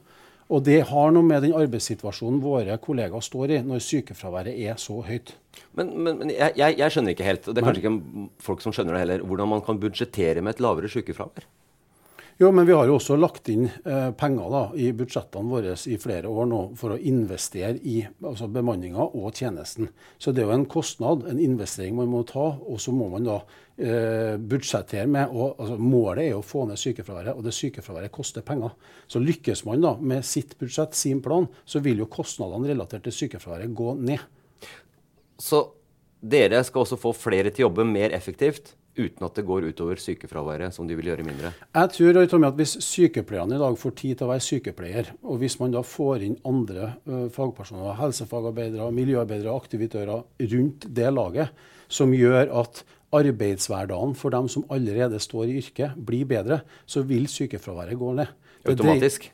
Og 0.54 0.62
det 0.62 0.84
har 0.90 1.10
noe 1.10 1.24
med 1.24 1.42
den 1.42 1.54
arbeidssituasjonen 1.56 2.42
våre 2.42 2.76
kollegaer 2.78 3.24
står 3.24 3.56
i 3.56 3.64
når 3.64 3.82
sykefraværet 3.82 4.54
er 4.54 4.78
så 4.78 5.00
høyt. 5.02 5.32
Men, 5.74 5.90
men, 5.98 6.22
men 6.22 6.30
jeg, 6.30 6.54
jeg, 6.78 6.94
skjønner 6.94 7.16
ikke 7.16 7.26
helt, 7.26 7.48
og 7.48 7.54
det 7.54 7.62
er 7.62 7.68
kanskje 7.68 7.84
ikke 7.84 8.28
folk 8.46 8.62
som 8.62 8.74
skjønner 8.74 8.94
det 8.94 9.04
heller, 9.04 9.26
hvordan 9.26 9.50
man 9.56 9.62
kan 9.66 9.80
budsjettere 9.82 10.44
med 10.44 10.54
et 10.54 10.62
lavere 10.62 10.90
sykefravær? 10.90 11.48
Jo, 12.36 12.48
men 12.50 12.66
vi 12.66 12.72
har 12.74 12.88
jo 12.90 12.96
også 12.96 13.14
lagt 13.14 13.46
inn 13.52 13.68
eh, 13.68 14.08
penger 14.18 14.48
da, 14.50 14.62
i 14.74 14.88
budsjettene 14.96 15.46
våre 15.46 15.76
i 15.86 15.98
flere 16.02 16.26
år 16.26 16.48
nå 16.50 16.62
for 16.78 16.96
å 16.96 16.98
investere 16.98 17.76
i 17.86 18.00
altså 18.26 18.48
bemanninga 18.50 19.06
og 19.06 19.38
tjenesten. 19.38 19.92
Så 20.18 20.34
det 20.34 20.42
er 20.42 20.48
jo 20.48 20.56
en 20.56 20.66
kostnad, 20.66 21.28
en 21.30 21.38
investering 21.38 21.94
man 21.94 22.10
må 22.10 22.24
ta. 22.26 22.48
Og 22.58 22.82
så 22.82 22.90
må 22.90 23.06
man 23.12 23.28
da 23.28 23.36
eh, 23.78 24.34
budsjettere 24.34 25.06
med 25.06 25.30
og, 25.30 25.54
altså, 25.62 25.78
Målet 25.78 26.24
er 26.24 26.32
jo 26.32 26.42
å 26.42 26.48
få 26.48 26.64
ned 26.66 26.82
sykefraværet, 26.82 27.38
og 27.38 27.46
det 27.46 27.54
sykefraværet 27.54 28.14
koster 28.18 28.42
penger. 28.46 28.74
Så 29.06 29.22
lykkes 29.22 29.62
man 29.70 29.86
da 29.86 29.94
med 30.02 30.26
sitt 30.26 30.58
budsjett, 30.58 30.98
sin 30.98 31.22
plan, 31.22 31.46
så 31.62 31.84
vil 31.86 32.02
jo 32.02 32.10
kostnadene 32.10 32.72
relatert 32.72 33.06
til 33.06 33.14
sykefraværet 33.14 33.78
gå 33.78 33.94
ned. 34.02 34.26
Så 35.40 35.66
dere 36.24 36.62
skal 36.64 36.84
også 36.84 37.00
få 37.00 37.12
flere 37.16 37.50
til 37.50 37.64
å 37.64 37.68
jobbe 37.68 37.86
mer 37.88 38.14
effektivt? 38.16 38.74
uten 38.94 39.26
at 39.26 39.38
det 39.38 39.44
går 39.46 39.66
utover 39.70 39.98
sykefraværet, 40.00 40.74
som 40.74 40.88
de 40.88 40.96
vil 40.98 41.10
gjøre 41.10 41.26
mindre? 41.26 41.52
Jeg 41.74 41.92
tror 41.96 42.18
Tommy, 42.30 42.48
at 42.48 42.58
Hvis 42.58 42.76
sykepleierne 42.84 43.56
i 43.56 43.62
dag 43.62 43.78
får 43.78 43.94
tid 43.98 44.18
til 44.18 44.26
å 44.26 44.30
være 44.30 44.46
sykepleier, 44.46 45.12
og 45.22 45.40
hvis 45.42 45.58
man 45.60 45.74
da 45.74 45.82
får 45.86 46.26
inn 46.28 46.36
andre 46.46 46.94
uh, 47.08 47.26
fagpersoner, 47.34 47.96
helsefagarbeidere, 47.98 48.90
miljøarbeidere, 48.94 49.54
aktivitører 49.54 50.24
rundt 50.54 50.88
det 50.96 51.12
laget, 51.12 51.64
som 51.88 52.14
gjør 52.14 52.52
at 52.62 52.84
arbeidshverdagen 53.14 54.14
for 54.18 54.34
dem 54.34 54.48
som 54.50 54.66
allerede 54.74 55.20
står 55.22 55.50
i 55.50 55.58
yrket, 55.60 55.98
blir 55.98 56.26
bedre, 56.30 56.62
så 56.86 57.04
vil 57.06 57.28
sykefraværet 57.30 57.98
gå 57.98 58.14
ned. 58.16 58.30
Automatisk? 58.64 59.30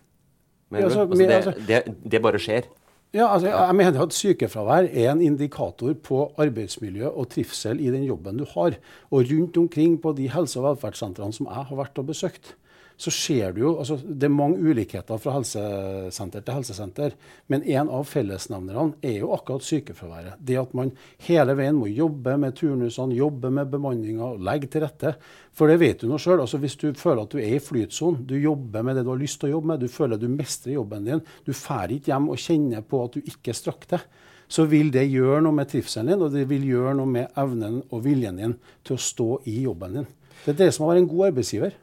Altså, 0.70 1.02
altså, 1.02 1.52
det, 1.66 1.66
det, 1.66 1.94
det 2.12 2.20
bare 2.22 2.38
skjer? 2.38 2.68
Ja, 3.10 3.26
altså, 3.26 3.48
jeg 3.50 3.74
mener 3.74 4.04
at 4.04 4.14
Sykefravær 4.14 4.86
er 4.86 5.08
en 5.10 5.22
indikator 5.24 5.96
på 5.98 6.28
arbeidsmiljø 6.38 7.08
og 7.08 7.26
trivsel 7.32 7.80
i 7.82 7.90
den 7.90 8.04
jobben 8.06 8.38
du 8.38 8.44
har. 8.52 8.76
Og 9.10 9.24
rundt 9.32 9.56
omkring 9.58 9.96
på 10.02 10.12
de 10.14 10.28
helse- 10.30 10.60
og 10.60 10.68
velferdssentrene 10.68 11.34
som 11.34 11.48
jeg 11.50 11.66
har 11.72 11.80
vært 11.80 11.98
og 11.98 12.06
besøkt, 12.06 12.54
så 13.00 13.10
ser 13.14 13.54
du 13.56 13.62
jo 13.62 13.70
altså, 13.80 13.96
Det 14.04 14.26
er 14.28 14.32
mange 14.34 14.60
ulikheter 14.60 15.20
fra 15.20 15.32
helsesenter 15.38 16.42
til 16.44 16.58
helsesenter, 16.58 17.14
men 17.48 17.64
en 17.64 17.88
av 17.88 18.04
fellesnevnerne 18.08 18.98
er 19.00 19.22
jo 19.22 19.30
akkurat 19.32 19.64
sykefraværet. 19.64 20.36
Det 20.36 20.58
at 20.60 20.74
man 20.76 20.92
hele 21.24 21.56
veien 21.56 21.78
må 21.80 21.88
jobbe 21.88 22.36
med 22.40 22.58
turnusene, 22.58 23.16
jobbe 23.16 23.52
med 23.56 23.72
bemanninga, 23.72 24.34
legge 24.36 24.68
til 24.68 24.84
rette. 24.84 25.14
For 25.56 25.72
det 25.72 25.80
vet 25.80 26.04
du 26.04 26.10
nå 26.10 26.20
sjøl. 26.20 26.42
Altså, 26.44 26.60
hvis 26.60 26.76
du 26.80 26.90
føler 26.92 27.24
at 27.24 27.32
du 27.32 27.40
er 27.40 27.56
i 27.56 27.62
flytsonen, 27.64 28.26
du 28.28 28.36
jobber 28.36 28.84
med 28.84 29.00
det 29.00 29.06
du 29.08 29.14
har 29.14 29.22
lyst 29.22 29.40
til 29.40 29.48
å 29.48 29.54
jobbe 29.56 29.72
med, 29.72 29.80
du 29.80 29.96
føler 29.96 30.20
du 30.20 30.28
mestrer 30.28 30.76
jobben 30.76 31.08
din, 31.08 31.24
du 31.46 31.54
drar 31.54 31.92
ikke 31.96 32.12
hjem 32.12 32.28
og 32.34 32.44
kjenner 32.44 32.84
på 32.84 33.04
at 33.06 33.16
du 33.16 33.32
ikke 33.32 33.56
strakk 33.56 33.88
til 33.88 34.04
så 34.50 34.64
vil 34.66 34.88
det 34.90 35.04
gjøre 35.06 35.44
noe 35.44 35.54
med 35.54 35.68
trivselen 35.70 36.10
din, 36.10 36.22
og 36.26 36.32
det 36.34 36.48
vil 36.50 36.64
gjøre 36.66 36.96
noe 36.98 37.06
med 37.06 37.36
evnen 37.38 37.76
og 37.86 38.00
viljen 38.02 38.40
din 38.40 38.56
til 38.82 38.96
å 38.96 39.04
stå 39.04 39.28
i 39.46 39.60
jobben 39.62 40.00
din. 40.00 40.08
Det 40.42 40.56
er 40.56 40.58
det 40.64 40.72
som 40.74 40.84
har 40.84 40.96
vært 40.96 41.04
en 41.04 41.12
god 41.12 41.26
arbeidsgiver. 41.28 41.76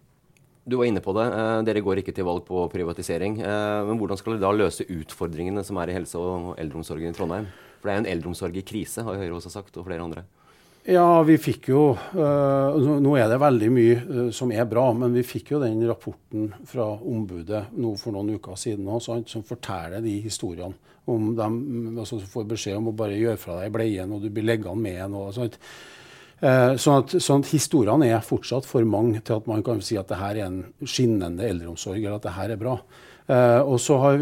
Du 0.67 0.75
var 0.75 0.89
inne 0.89 0.99
på 0.99 1.13
det. 1.15 1.25
Eh, 1.31 1.59
dere 1.63 1.83
går 1.83 2.01
ikke 2.01 2.13
til 2.15 2.27
valg 2.27 2.43
på 2.47 2.65
privatisering. 2.73 3.39
Eh, 3.39 3.83
men 3.87 3.99
hvordan 3.99 4.19
skal 4.19 4.35
dere 4.35 4.43
da 4.43 4.51
løse 4.51 4.83
utfordringene 4.83 5.63
som 5.63 5.79
er 5.79 5.93
i 5.93 5.95
helse- 5.95 6.19
og 6.19 6.57
eldreomsorgen 6.59 7.13
i 7.13 7.15
Trondheim? 7.15 7.47
For 7.79 7.87
det 7.87 7.93
er 7.93 8.01
en 8.01 8.09
eldreomsorg 8.11 8.57
i 8.59 8.65
krise, 8.67 9.05
har 9.07 9.15
Høyre 9.15 9.37
også 9.37 9.53
sagt, 9.53 9.77
og 9.79 9.87
flere 9.87 10.03
andre. 10.03 10.25
Ja, 10.87 11.21
vi 11.27 11.35
fikk 11.35 11.65
jo 11.67 11.81
uh, 11.99 12.77
Nå 13.03 13.15
er 13.19 13.27
det 13.27 13.41
veldig 13.41 13.67
mye 13.75 14.27
som 14.31 14.53
er 14.55 14.63
bra, 14.71 14.85
men 14.95 15.11
vi 15.17 15.25
fikk 15.27 15.51
jo 15.51 15.59
den 15.59 15.81
rapporten 15.83 16.53
fra 16.63 16.85
ombudet 16.95 17.65
nå 17.75 17.91
for 17.99 18.15
noen 18.15 18.37
uker 18.39 18.55
siden 18.55 18.87
også, 18.87 19.17
som 19.27 19.43
forteller 19.43 19.99
de 20.03 20.13
historiene 20.23 20.79
om 21.07 21.33
dem 21.35 21.59
altså, 21.99 22.21
som 22.21 22.31
får 22.31 22.47
beskjed 22.53 22.79
om 22.79 22.89
å 22.91 22.95
bare 22.95 23.19
gjøre 23.19 23.39
fra 23.39 23.59
deg 23.61 23.75
bleien, 23.75 24.15
og 24.15 24.23
du 24.23 24.31
blir 24.31 24.47
liggende 24.47 24.79
med 24.79 25.03
en. 25.05 25.19
og 25.19 25.35
sånt. 25.35 25.59
Eh, 26.37 26.75
sånn 26.77 27.01
at, 27.01 27.15
sånn 27.17 27.41
at, 27.41 27.49
historiene 27.49 28.11
er 28.13 28.25
fortsatt 28.25 28.67
for 28.69 28.85
mange 28.85 29.23
til 29.25 29.39
at 29.39 29.47
man 29.49 29.63
kan 29.65 29.81
si 29.81 29.97
at 29.97 30.09
det 30.11 30.19
her 30.19 30.37
er 30.37 30.45
en 30.45 30.59
skinnende 30.85 31.47
eldreomsorg, 31.47 31.97
eller 31.97 32.19
at 32.19 32.27
det 32.27 32.35
her 32.35 32.53
er 32.53 32.61
bra. 32.61 32.77
Uh, 33.27 33.59
og 33.73 33.75
så 33.83 33.97
har 33.99 34.21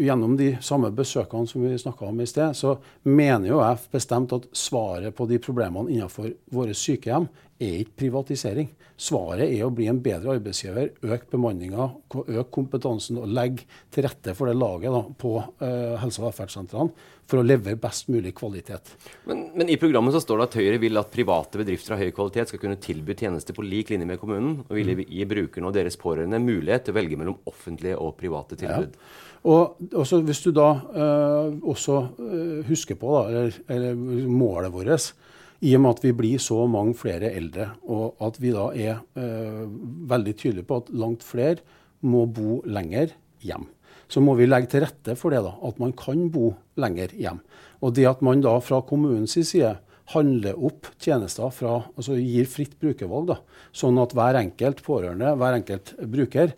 Gjennom 0.00 0.32
de 0.38 0.54
samme 0.64 0.88
besøkene 0.96 1.44
som 1.44 1.60
vi 1.60 1.74
snakka 1.76 2.06
om 2.08 2.22
i 2.24 2.28
sted, 2.30 2.54
så 2.56 2.78
mener 3.04 3.50
jo 3.50 3.58
jeg 3.60 3.82
bestemt 3.92 4.32
at 4.32 4.46
svaret 4.56 5.12
på 5.12 5.26
de 5.28 5.36
problemene 5.42 5.92
innenfor 5.92 6.30
våre 6.54 6.72
sykehjem 6.72 7.26
er 7.60 7.82
ikke 7.82 7.98
privatisering. 8.04 8.70
Svaret 9.00 9.46
er 9.48 9.64
å 9.64 9.72
bli 9.72 9.86
en 9.88 10.00
bedre 10.04 10.34
arbeidsgiver, 10.36 10.90
øke 11.06 11.30
bemanninga, 11.32 11.86
øke 12.20 12.48
kompetansen 12.52 13.20
og 13.20 13.30
legge 13.32 13.64
til 13.92 14.04
rette 14.04 14.34
for 14.36 14.50
det 14.50 14.58
laget 14.58 14.92
da, 14.92 15.00
på 15.22 15.32
uh, 15.40 15.94
helse- 16.02 16.20
og 16.20 16.26
velferdssentrene 16.28 17.06
for 17.30 17.40
å 17.40 17.46
levere 17.46 17.78
best 17.80 18.10
mulig 18.10 18.34
kvalitet. 18.36 18.92
Men, 19.30 19.46
men, 19.54 19.70
i 19.72 19.78
programmet 19.80 20.16
så 20.16 20.20
står 20.24 20.40
det 20.40 20.48
at 20.48 20.58
Høyre 20.60 20.82
vil 20.82 21.00
at 21.00 21.12
private 21.14 21.62
bedrifter 21.62 21.94
av 21.94 22.02
høy 22.02 22.10
kvalitet 22.16 22.52
skal 22.52 22.62
kunne 22.64 22.80
tilby 22.82 23.16
tjenester 23.16 23.56
på 23.56 23.64
lik 23.64 23.92
linje 23.94 24.08
med 24.10 24.20
kommunen, 24.20 24.60
og 24.66 24.76
vil 24.76 24.92
mm. 24.98 25.04
gi 25.06 25.28
brukerne 25.30 25.70
og 25.70 25.76
deres 25.78 25.98
pårørende 26.00 26.42
mulighet 26.42 26.88
til 26.88 26.96
å 26.96 27.00
velge 27.00 27.20
mellom 27.20 27.40
offentlige 27.48 27.98
og 28.02 28.16
private 28.20 28.58
tilbud. 28.60 28.96
Ja. 28.98 29.26
Og 29.50 29.94
også, 29.96 30.20
Hvis 30.26 30.42
du 30.44 30.50
da 30.52 30.68
uh, 30.76 31.54
også 31.64 32.00
uh, 32.18 32.60
husker 32.68 32.98
på 33.00 33.14
da, 33.14 33.22
eller, 33.30 33.60
eller 33.72 34.00
målet 34.28 34.74
vårt 34.74 35.12
i 35.60 35.74
og 35.76 35.82
med 35.84 35.96
at 35.96 36.04
vi 36.06 36.12
blir 36.16 36.40
så 36.40 36.62
mange 36.70 36.94
flere 36.96 37.32
eldre, 37.36 37.70
og 37.84 38.20
at 38.24 38.38
vi 38.40 38.52
da 38.54 38.70
er 38.72 39.02
eh, 39.20 39.66
veldig 40.08 40.34
tydelige 40.38 40.68
på 40.68 40.80
at 40.80 40.88
langt 40.96 41.26
flere 41.26 41.60
må 42.00 42.24
bo 42.32 42.60
lenger 42.64 43.12
hjem. 43.44 43.68
Så 44.10 44.22
må 44.24 44.34
vi 44.38 44.48
legge 44.48 44.72
til 44.72 44.82
rette 44.86 45.14
for 45.20 45.34
det, 45.34 45.42
da, 45.44 45.52
at 45.68 45.78
man 45.82 45.92
kan 45.96 46.26
bo 46.32 46.54
lenger 46.80 47.12
hjem. 47.14 47.42
Og 47.84 47.94
det 47.96 48.08
at 48.08 48.24
man 48.24 48.42
da 48.42 48.56
fra 48.64 48.80
kommunens 48.88 49.36
side 49.36 49.76
handler 50.14 50.58
opp 50.58 50.88
tjenester 50.98 51.52
fra, 51.54 51.76
altså 51.94 52.16
gir 52.18 52.48
fritt 52.50 52.74
brukervalg, 52.80 53.30
da, 53.30 53.38
sånn 53.76 54.00
at 54.02 54.16
hver 54.16 54.40
enkelt 54.40 54.82
pårørende, 54.86 55.36
hver 55.38 55.60
enkelt 55.60 55.92
bruker, 56.10 56.56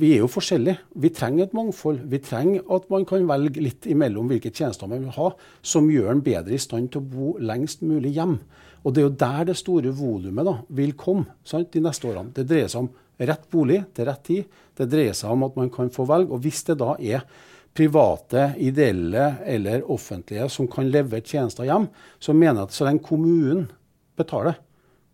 vi 0.00 0.10
er 0.14 0.22
jo 0.22 0.28
forskjellige. 0.30 0.78
Vi 1.00 1.10
trenger 1.14 1.46
et 1.46 1.54
mangfold. 1.56 2.02
Vi 2.10 2.20
trenger 2.24 2.66
at 2.76 2.88
man 2.92 3.06
kan 3.08 3.26
velge 3.28 3.62
litt 3.62 3.86
imellom 3.90 4.28
hvilke 4.30 4.52
tjenester 4.54 4.90
man 4.90 5.06
vil 5.06 5.14
ha, 5.16 5.30
som 5.62 5.88
gjør 5.90 6.10
en 6.12 6.22
bedre 6.24 6.56
i 6.56 6.60
stand 6.62 6.90
til 6.92 7.02
å 7.02 7.08
bo 7.14 7.34
lengst 7.38 7.84
mulig 7.86 8.14
hjem. 8.16 8.38
Og 8.84 8.92
Det 8.92 9.00
er 9.00 9.06
jo 9.06 9.16
der 9.22 9.48
det 9.48 9.56
store 9.56 9.94
volumet 9.96 10.50
vil 10.68 10.92
komme 10.92 11.38
sant, 11.44 11.72
de 11.72 11.80
neste 11.80 12.08
årene. 12.10 12.34
Det 12.36 12.44
dreier 12.48 12.68
seg 12.68 12.84
om 12.84 12.92
rett 13.18 13.48
bolig 13.50 13.80
til 13.94 14.08
rett 14.10 14.24
tid. 14.26 14.60
Det 14.76 14.90
dreier 14.90 15.16
seg 15.16 15.32
om 15.32 15.46
at 15.46 15.56
man 15.56 15.70
kan 15.72 15.90
få 15.94 16.06
velge. 16.10 16.34
Og 16.34 16.44
hvis 16.44 16.64
det 16.68 16.78
da 16.82 16.92
er 17.00 17.24
private, 17.74 18.52
ideelle 18.62 19.38
eller 19.50 19.88
offentlige 19.90 20.46
som 20.52 20.68
kan 20.70 20.90
levere 20.90 21.24
tjenester 21.24 21.66
hjem, 21.66 21.88
så 22.20 22.34
mener 22.36 22.60
jeg 22.62 22.68
at 22.68 22.76
så 22.76 22.86
lenge 22.86 23.06
kommunen 23.08 23.66
betaler, 24.18 24.60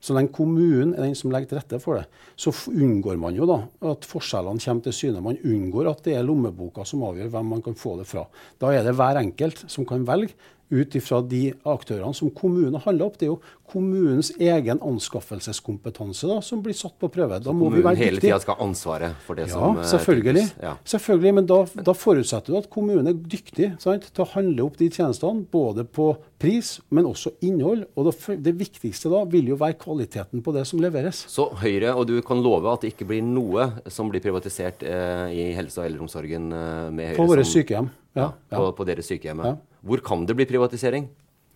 så 0.01 0.17
den 0.17 0.31
kommunen 0.33 0.95
er 0.95 1.05
den 1.05 1.17
som 1.19 1.33
legger 1.33 1.51
til 1.51 1.61
rette 1.61 1.81
for 1.83 2.01
det, 2.01 2.07
så 2.41 2.53
unngår 2.73 3.19
man 3.21 3.37
jo 3.37 3.49
da 3.49 3.59
at 3.93 4.07
forskjellene 4.09 4.63
kommer 4.65 4.87
til 4.87 4.97
syne. 4.97 5.21
Man 5.25 5.41
unngår 5.45 5.91
at 5.91 6.01
det 6.07 6.17
er 6.17 6.25
lommeboka 6.25 6.87
som 6.89 7.05
avgjør 7.05 7.35
hvem 7.35 7.53
man 7.53 7.65
kan 7.65 7.77
få 7.77 7.99
det 8.01 8.09
fra. 8.09 8.25
Da 8.61 8.73
er 8.73 8.87
det 8.87 8.97
hver 8.97 9.21
enkelt 9.21 9.67
som 9.69 9.89
kan 9.89 10.07
velge 10.09 10.33
ut 10.71 10.95
ifra 10.95 11.21
de 11.27 11.53
aktørene 11.67 12.15
som 12.15 12.31
kommunen 12.31 12.79
handler 12.85 13.07
opp. 13.11 13.19
Det 13.19 13.27
er 13.27 13.33
jo 13.35 13.41
kommunens 13.71 14.33
egen 14.39 14.79
anskaffelseskompetanse 14.83 16.27
da, 16.31 16.41
som 16.43 16.63
blir 16.63 16.75
satt 16.75 16.97
på 17.01 17.09
prøve. 17.13 17.39
Da 17.43 17.53
må 17.53 17.69
vi 17.71 17.81
Kommunen 17.81 17.87
være 17.87 18.01
hele 18.01 18.17
dyktige. 18.19 18.31
tida 18.33 18.41
skal 18.43 18.57
ha 18.59 18.65
ansvaret 18.67 19.15
for 19.27 19.39
det 19.39 19.47
Ja, 19.49 19.55
som 19.55 19.79
eh, 19.79 19.85
selvfølgelig. 19.91 20.45
Ja. 20.63 20.73
selvfølgelig 20.85 21.35
men 21.35 21.47
da, 21.47 21.59
da 21.87 21.93
forutsetter 21.95 22.53
du 22.55 22.59
at 22.59 22.71
kommunen 22.71 23.07
er 23.11 23.15
dyktig 23.15 23.71
sant, 23.83 24.09
til 24.15 24.25
å 24.25 24.29
handle 24.35 24.67
opp 24.67 24.77
de 24.81 24.89
tjenestene, 24.91 25.45
både 25.51 25.85
på 25.85 26.11
pris, 26.41 26.81
men 26.91 27.05
også 27.07 27.33
innhold. 27.47 27.87
Og 27.97 28.11
det, 28.11 28.39
det 28.43 28.55
viktigste 28.59 29.11
da 29.13 29.25
vil 29.31 29.51
jo 29.53 29.57
være 29.61 29.79
kvaliteten 29.81 30.43
på 30.43 30.55
det 30.57 30.67
som 30.67 30.81
leveres. 30.83 31.25
Så 31.31 31.51
Høyre 31.61 31.95
og 31.95 32.07
du 32.11 32.17
kan 32.27 32.43
love 32.43 32.71
at 32.73 32.83
det 32.83 32.95
ikke 32.95 33.07
blir 33.11 33.23
noe 33.23 33.71
som 33.91 34.11
blir 34.11 34.23
privatisert 34.25 34.83
eh, 34.83 35.27
i 35.35 35.49
helse- 35.57 35.81
og 35.83 35.87
eldreomsorgen 35.91 36.51
eh, 36.53 36.91
med 36.91 37.13
Høyre 37.13 37.19
På 37.23 37.29
våre 37.31 37.45
som- 37.47 37.61
sykehjem. 37.61 37.91
Ja, 38.17 38.33
Ja, 38.51 38.59
På, 38.59 38.73
på 38.75 38.85
deres 38.89 39.07
sykehjem. 39.07 39.39
Ja. 39.47 39.53
Hvor 39.87 40.03
kan 40.05 40.27
det 40.29 40.37
bli 40.39 40.49
privatisering? 40.49 41.09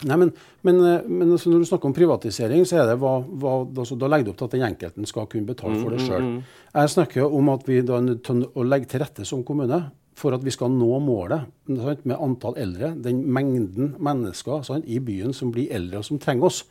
Nei, 0.02 0.16
men, 0.18 0.30
men, 0.66 0.78
eh, 0.84 1.04
men 1.06 1.32
altså 1.32 1.50
når 1.50 1.62
du 1.62 1.68
snakker 1.68 1.88
om 1.88 1.96
privatisering, 1.96 2.64
så 2.66 2.80
er 2.82 2.88
det 2.90 2.96
hva, 3.00 3.18
hva, 3.24 3.56
altså, 3.64 3.96
da 3.98 4.08
legger 4.10 4.26
du 4.26 4.32
opp 4.32 4.40
til 4.40 4.48
at 4.48 4.56
den 4.56 4.64
enkelten 4.66 5.08
skal 5.08 5.28
kunne 5.30 5.48
betale 5.48 5.78
for 5.80 5.94
det 5.94 6.02
sjøl. 6.02 6.30
Jeg 6.74 6.94
snakker 6.96 7.36
om 7.38 7.52
at 7.54 7.68
vi 7.68 7.78
da 7.86 8.00
er 8.00 8.08
nødt 8.08 8.24
til 8.26 8.42
å 8.50 8.66
legge 8.66 8.90
til 8.90 9.04
rette 9.04 9.26
som 9.28 9.44
kommune 9.46 9.84
for 10.18 10.34
at 10.34 10.44
vi 10.46 10.52
skal 10.54 10.70
nå 10.70 10.98
målet 11.02 11.46
sant, 11.66 12.04
med 12.06 12.18
antall 12.18 12.58
eldre, 12.60 12.92
den 13.02 13.24
mengden 13.34 13.94
mennesker 14.02 14.62
sant, 14.66 14.86
i 14.86 15.00
byen 15.02 15.34
som 15.34 15.50
blir 15.54 15.72
eldre 15.74 16.02
og 16.02 16.06
som 16.06 16.20
trenger 16.22 16.50
oss. 16.50 16.62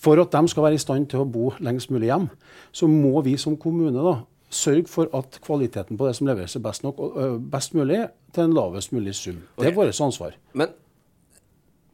For 0.00 0.20
at 0.20 0.34
de 0.34 0.50
skal 0.50 0.66
være 0.66 0.76
i 0.76 0.82
stand 0.82 1.08
til 1.12 1.22
å 1.22 1.28
bo 1.28 1.52
lengst 1.64 1.92
mulig 1.94 2.10
hjem, 2.10 2.28
så 2.74 2.88
må 2.90 3.22
vi 3.24 3.36
som 3.40 3.56
kommune 3.60 3.94
da, 3.94 4.18
sørge 4.54 4.90
for 4.90 5.10
at 5.16 5.38
kvaliteten 5.42 5.98
på 5.98 6.06
det 6.06 6.16
som 6.18 6.28
leveres, 6.28 6.56
er 6.56 6.64
best, 6.64 6.84
nok, 6.84 7.00
best 7.50 7.74
mulig 7.74 8.04
til 8.34 8.48
en 8.48 8.56
lavest 8.56 8.92
mulig 8.94 9.14
sum. 9.18 9.40
Det 9.58 9.70
er 9.70 9.76
vårt 9.76 10.00
ansvar. 10.04 10.36
Men 10.54 10.74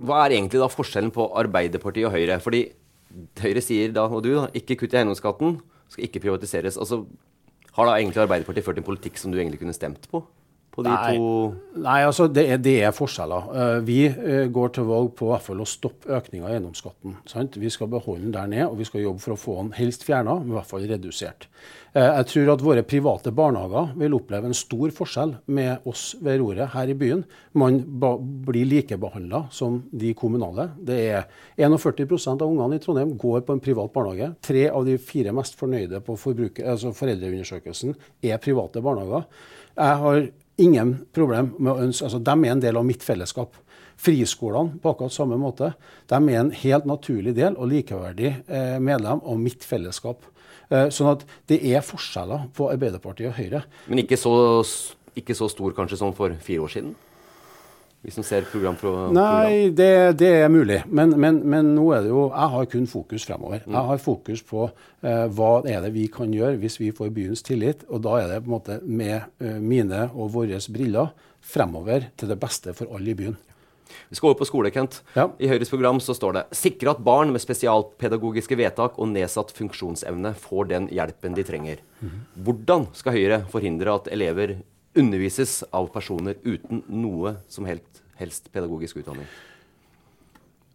hva 0.00 0.25
er 0.25 0.37
egentlig 0.37 0.62
da 0.62 0.69
forskjellen 0.73 1.12
på 1.14 1.26
Arbeiderpartiet 1.40 2.09
og 2.09 2.14
Høyre? 2.14 2.38
Fordi 2.42 2.64
Høyre 3.42 3.62
sier 3.64 3.92
da, 3.95 4.07
og 4.09 4.25
du 4.25 4.33
da, 4.37 4.47
ikke 4.57 4.78
kutt 4.80 4.95
i 4.95 5.00
eiendomsskatten, 5.00 5.59
skal 5.90 6.07
ikke 6.07 6.23
privatiseres. 6.25 6.78
Altså, 6.80 7.02
har 7.76 7.88
da 7.88 7.97
egentlig 7.99 8.23
Arbeiderpartiet 8.25 8.66
ført 8.66 8.80
en 8.80 8.87
politikk 8.87 9.21
som 9.21 9.33
du 9.33 9.38
egentlig 9.40 9.61
kunne 9.61 9.76
stemt 9.76 10.07
på? 10.11 10.23
På 10.80 10.87
de 10.87 10.92
Nei. 10.94 11.16
to 11.16 11.80
Nei, 11.80 12.00
altså 12.02 12.26
det 12.26 12.44
er, 12.50 12.58
det 12.62 12.72
er 12.82 12.94
forskjeller. 12.94 13.50
Eh, 13.54 13.75
vi 13.87 13.99
eh, 14.08 14.46
går 14.52 14.72
til 14.75 14.87
valg 14.88 15.12
på 15.18 15.28
hvert 15.28 15.44
fall 15.44 15.60
å 15.62 15.68
stoppe 15.68 16.10
økninga 16.16 16.49
i 16.49 16.56
eiendomsskatten. 16.56 17.20
Sant? 17.30 17.58
Vi 17.60 17.70
skal 17.70 17.90
beholde 17.92 18.25
den 18.25 18.34
der 18.34 18.49
nede, 18.50 18.70
og 18.70 18.80
vi 18.80 18.88
skal 18.88 19.04
jobbe 19.04 19.22
for 19.22 19.37
å 19.37 19.38
få 19.38 19.58
den 19.60 19.70
helst 19.76 20.02
fjerna, 20.06 20.40
men 20.40 20.54
i 20.54 20.58
hvert 20.58 20.70
fall 20.70 20.88
redusert. 20.90 21.46
Eh, 21.92 22.06
jeg 22.06 22.26
tror 22.32 22.50
at 22.54 22.64
våre 22.64 22.84
private 22.87 23.32
barnehager 23.34 23.94
vil 24.02 24.16
oppleve 24.18 24.50
en 24.50 24.56
stor 24.56 24.92
forskjell 24.94 25.37
med 25.54 25.87
oss 25.90 26.16
ved 26.22 26.40
roret 26.42 26.75
her 26.75 26.90
i 26.90 26.99
byen. 26.99 27.22
Man 27.58 27.80
blir 28.46 28.68
likebehandla 28.72 29.44
som 29.54 29.80
de 29.90 30.12
kommunale. 30.18 30.70
Det 30.90 30.99
er 31.06 31.30
41% 31.60 32.34
av 32.34 32.50
ungene 32.50 32.80
i 32.80 32.82
Trondheim 32.82 33.14
går 33.20 33.46
på 33.46 33.56
en 33.56 33.62
privat 33.62 33.94
barnehage. 33.94 34.32
Tre 34.42 34.66
av 34.70 34.87
de 34.87 34.99
fire 34.99 35.34
mest 35.37 35.58
fornøyde 35.60 36.02
på 36.06 36.18
altså 36.18 36.94
foreldreundersøkelsen 36.99 37.96
er 38.22 38.42
private 38.42 38.82
barnehager. 38.82 39.26
Jeg 39.80 39.99
har 40.04 40.25
ingen 40.61 40.95
problem 41.17 41.55
med 41.59 41.73
å 41.73 41.87
ønske 41.87 42.07
altså 42.07 42.21
De 42.23 42.37
er 42.45 42.55
en 42.55 42.62
del 42.62 42.79
av 42.79 42.87
mitt 42.87 43.05
fellesskap. 43.05 43.57
Friskolene 44.00 44.79
på 44.81 44.93
akkurat 44.95 45.12
samme 45.12 45.37
måte. 45.40 45.73
De 46.09 46.21
er 46.21 46.40
en 46.40 46.52
helt 46.57 46.87
naturlig 46.88 47.35
del 47.37 47.57
og 47.57 47.69
likeverdig 47.73 48.31
eh, 48.49 48.79
medlem 48.81 49.21
av 49.21 49.40
mitt 49.40 49.67
fellesskap. 49.67 50.25
Eh, 50.71 50.88
sånn 50.95 51.12
at 51.12 51.26
det 51.50 51.61
er 51.67 51.85
forskjeller 51.85 52.49
på 52.57 52.71
Arbeiderpartiet 52.73 53.33
og 53.33 53.38
Høyre. 53.40 53.64
Men 53.90 54.05
ikke 54.05 54.19
så, 54.21 54.33
ikke 55.19 55.37
så 55.37 55.50
stor 55.52 55.75
kanskje 55.76 56.00
som 56.00 56.14
for 56.17 56.33
fire 56.45 56.67
år 56.67 56.75
siden? 56.76 56.95
Vi 58.02 58.11
som 58.14 58.25
ser 58.25 58.47
program 58.49 58.76
fra 58.80 58.88
program. 58.88 59.12
Nei, 59.12 59.69
det, 59.76 60.16
det 60.21 60.30
er 60.40 60.49
mulig. 60.49 60.78
Men, 60.88 61.12
men, 61.21 61.42
men 61.52 61.75
nå 61.76 61.85
er 61.92 62.07
det 62.07 62.12
jo 62.12 62.23
Jeg 62.30 62.52
har 62.54 62.71
kun 62.73 62.87
fokus 62.88 63.26
fremover. 63.28 63.61
Jeg 63.66 63.88
har 63.90 64.00
fokus 64.00 64.40
på 64.47 64.62
eh, 64.64 65.26
hva 65.28 65.50
er 65.69 65.85
det 65.85 65.92
vi 65.99 66.07
kan 66.12 66.33
gjøre 66.33 66.57
hvis 66.62 66.78
vi 66.80 66.95
får 66.97 67.12
byens 67.16 67.45
tillit. 67.45 67.85
Og 67.92 68.00
da 68.07 68.16
er 68.23 68.33
det 68.33 68.40
på 68.40 68.49
en 68.49 68.57
måte 68.57 68.78
med 68.87 69.19
eh, 69.45 69.61
mine 69.61 70.07
og 70.14 70.33
våre 70.38 70.62
briller 70.73 71.12
fremover 71.45 72.09
til 72.16 72.33
det 72.33 72.40
beste 72.40 72.73
for 72.76 72.88
alle 72.97 73.12
i 73.12 73.19
byen. 73.21 73.37
Vi 74.09 74.16
skal 74.16 74.30
over 74.30 74.40
på 74.40 74.49
skole, 74.49 74.71
Kent. 74.73 75.00
Ja. 75.16 75.28
I 75.42 75.50
Høyres 75.50 75.71
program 75.73 76.00
så 76.00 76.14
står 76.16 76.37
det 76.37 76.47
sikre 76.57 76.95
at 76.95 77.04
barn 77.04 77.35
med 77.35 77.42
spesialpedagogiske 77.42 78.57
vedtak 78.57 78.99
og 78.99 79.11
nedsatt 79.12 79.52
funksjonsevne 79.57 80.33
får 80.40 80.70
den 80.72 80.88
hjelpen 80.94 81.37
de 81.37 81.44
trenger. 81.46 81.83
Hvordan 82.38 82.88
skal 82.96 83.18
Høyre 83.18 83.42
forhindre 83.51 83.98
at 83.98 84.09
elever 84.14 84.61
undervises 84.98 85.61
av 85.76 85.90
personer 85.94 86.38
uten 86.42 86.83
noe 86.88 87.37
som 87.50 87.68
helst, 87.68 88.03
helst 88.18 88.50
pedagogisk 88.55 89.00
utdanning? 89.03 89.29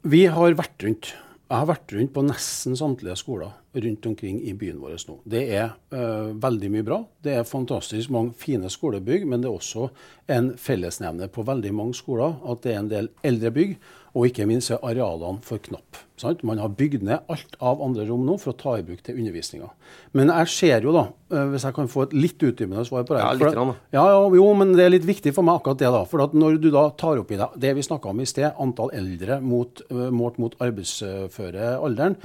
Vi 0.05 0.25
har 0.29 0.55
vært 0.57 0.85
rundt. 0.85 1.13
Jeg 1.45 1.61
har 1.61 1.69
vært 1.69 1.93
rundt 1.93 2.13
på 2.13 2.23
nesten 2.25 2.77
samtlige 2.77 3.17
skoler 3.19 3.53
rundt 3.75 4.05
omkring 4.05 4.39
i 4.41 4.53
byen 4.57 4.79
vår 4.81 4.95
nå. 5.09 5.17
Det 5.27 5.43
er 5.57 5.75
uh, 5.93 6.31
veldig 6.41 6.71
mye 6.71 6.87
bra. 6.87 7.01
Det 7.23 7.35
er 7.35 7.47
fantastisk 7.49 8.13
mange 8.13 8.33
fine 8.39 8.69
skolebygg, 8.71 9.27
men 9.27 9.43
det 9.43 9.49
er 9.51 9.57
også 9.59 9.89
en 10.31 10.53
fellesnevner 10.57 11.29
på 11.31 11.45
veldig 11.45 11.73
mange 11.75 11.97
skoler 11.97 12.39
at 12.49 12.63
det 12.65 12.73
er 12.73 12.81
en 12.81 12.91
del 12.91 13.11
eldre 13.25 13.51
bygg, 13.55 13.77
og 14.15 14.29
ikke 14.29 14.45
minst 14.47 14.71
er 14.71 14.79
arealene 14.79 15.43
for 15.43 15.59
knappe. 15.59 16.05
Sant? 16.15 16.45
Man 16.47 16.61
har 16.63 16.71
bygd 16.71 17.03
ned 17.03 17.27
alt 17.31 17.57
av 17.59 17.81
andre 17.83 18.05
rom 18.07 18.23
nå 18.23 18.37
for 18.39 18.53
å 18.53 18.57
ta 18.57 18.77
i 18.79 18.85
bruk 18.87 19.01
til 19.03 19.17
undervisninga. 19.19 19.67
Men 20.15 20.31
jeg 20.31 20.51
ser 20.53 20.87
jo, 20.87 20.93
da, 20.95 21.09
øh, 21.35 21.49
hvis 21.51 21.65
jeg 21.67 21.75
kan 21.75 21.91
få 21.91 22.05
et 22.05 22.15
litt 22.15 22.39
utdypende 22.39 22.85
svar 22.87 23.03
på 23.03 23.17
det 23.17 23.23
Ja, 23.25 23.33
litt 23.35 23.51
grann, 23.51 23.73
da. 23.73 23.75
ja, 23.97 24.05
ja, 24.13 24.21
jo, 24.39 24.45
men 24.55 24.71
det 24.77 24.85
er 24.85 24.93
litt 24.95 25.07
viktig 25.07 25.35
for 25.35 25.43
meg 25.43 25.59
akkurat 25.59 25.83
det. 25.83 25.91
da, 25.91 26.03
for 26.07 26.31
Når 26.31 26.61
du 26.63 26.69
da 26.71 26.87
tar 26.95 27.19
opp 27.19 27.31
i 27.35 27.41
deg 27.41 27.59
det 27.59 27.75
vi 27.75 27.83
snakka 27.83 28.13
om 28.13 28.21
i 28.23 28.29
sted, 28.31 28.53
antall 28.57 28.95
eldre 28.95 29.41
mot, 29.43 29.83
øh, 29.91 30.07
målt 30.15 30.39
mot 30.39 30.55
arbeidsføre 30.63 31.75
alderen 31.83 32.15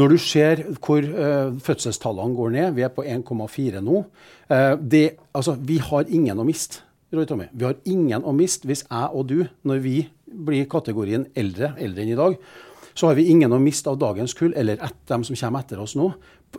Når 0.00 0.14
du 0.14 0.18
ser 0.20 0.62
hvor 0.78 1.04
uh, 1.04 1.52
fødselstallene 1.60 2.36
går 2.36 2.54
ned, 2.54 2.70
vi 2.78 2.86
er 2.86 2.92
på 2.94 3.04
1,4 3.04 3.82
nå 3.84 3.98
uh, 4.00 4.74
det, 4.80 5.18
altså, 5.34 5.58
Vi 5.60 5.76
har 5.84 6.08
ingen 6.08 6.38
å 6.38 6.48
miste. 6.48 6.80
Roy 7.12 7.26
Tommy. 7.28 7.50
Vi 7.52 7.66
har 7.68 7.76
ingen 7.84 8.24
å 8.24 8.32
miste 8.32 8.68
hvis 8.70 8.86
jeg 8.86 9.08
og 9.12 9.26
du, 9.28 9.42
når 9.68 9.82
vi 9.84 9.96
blir 10.32 10.64
kategorien 10.70 11.26
eldre, 11.36 11.74
eldre 11.76 12.06
enn 12.06 12.12
i 12.14 12.16
dag, 12.16 12.38
så 12.94 13.08
har 13.08 13.16
vi 13.16 13.28
ingen 13.32 13.52
å 13.52 13.60
miste 13.60 13.90
av 13.90 13.98
dagens 14.00 14.34
kull, 14.36 14.52
eller 14.56 14.80
et, 14.84 14.96
dem 15.08 15.24
som 15.24 15.36
kommer 15.38 15.64
etter 15.64 15.80
oss 15.80 15.94
nå, 15.96 16.10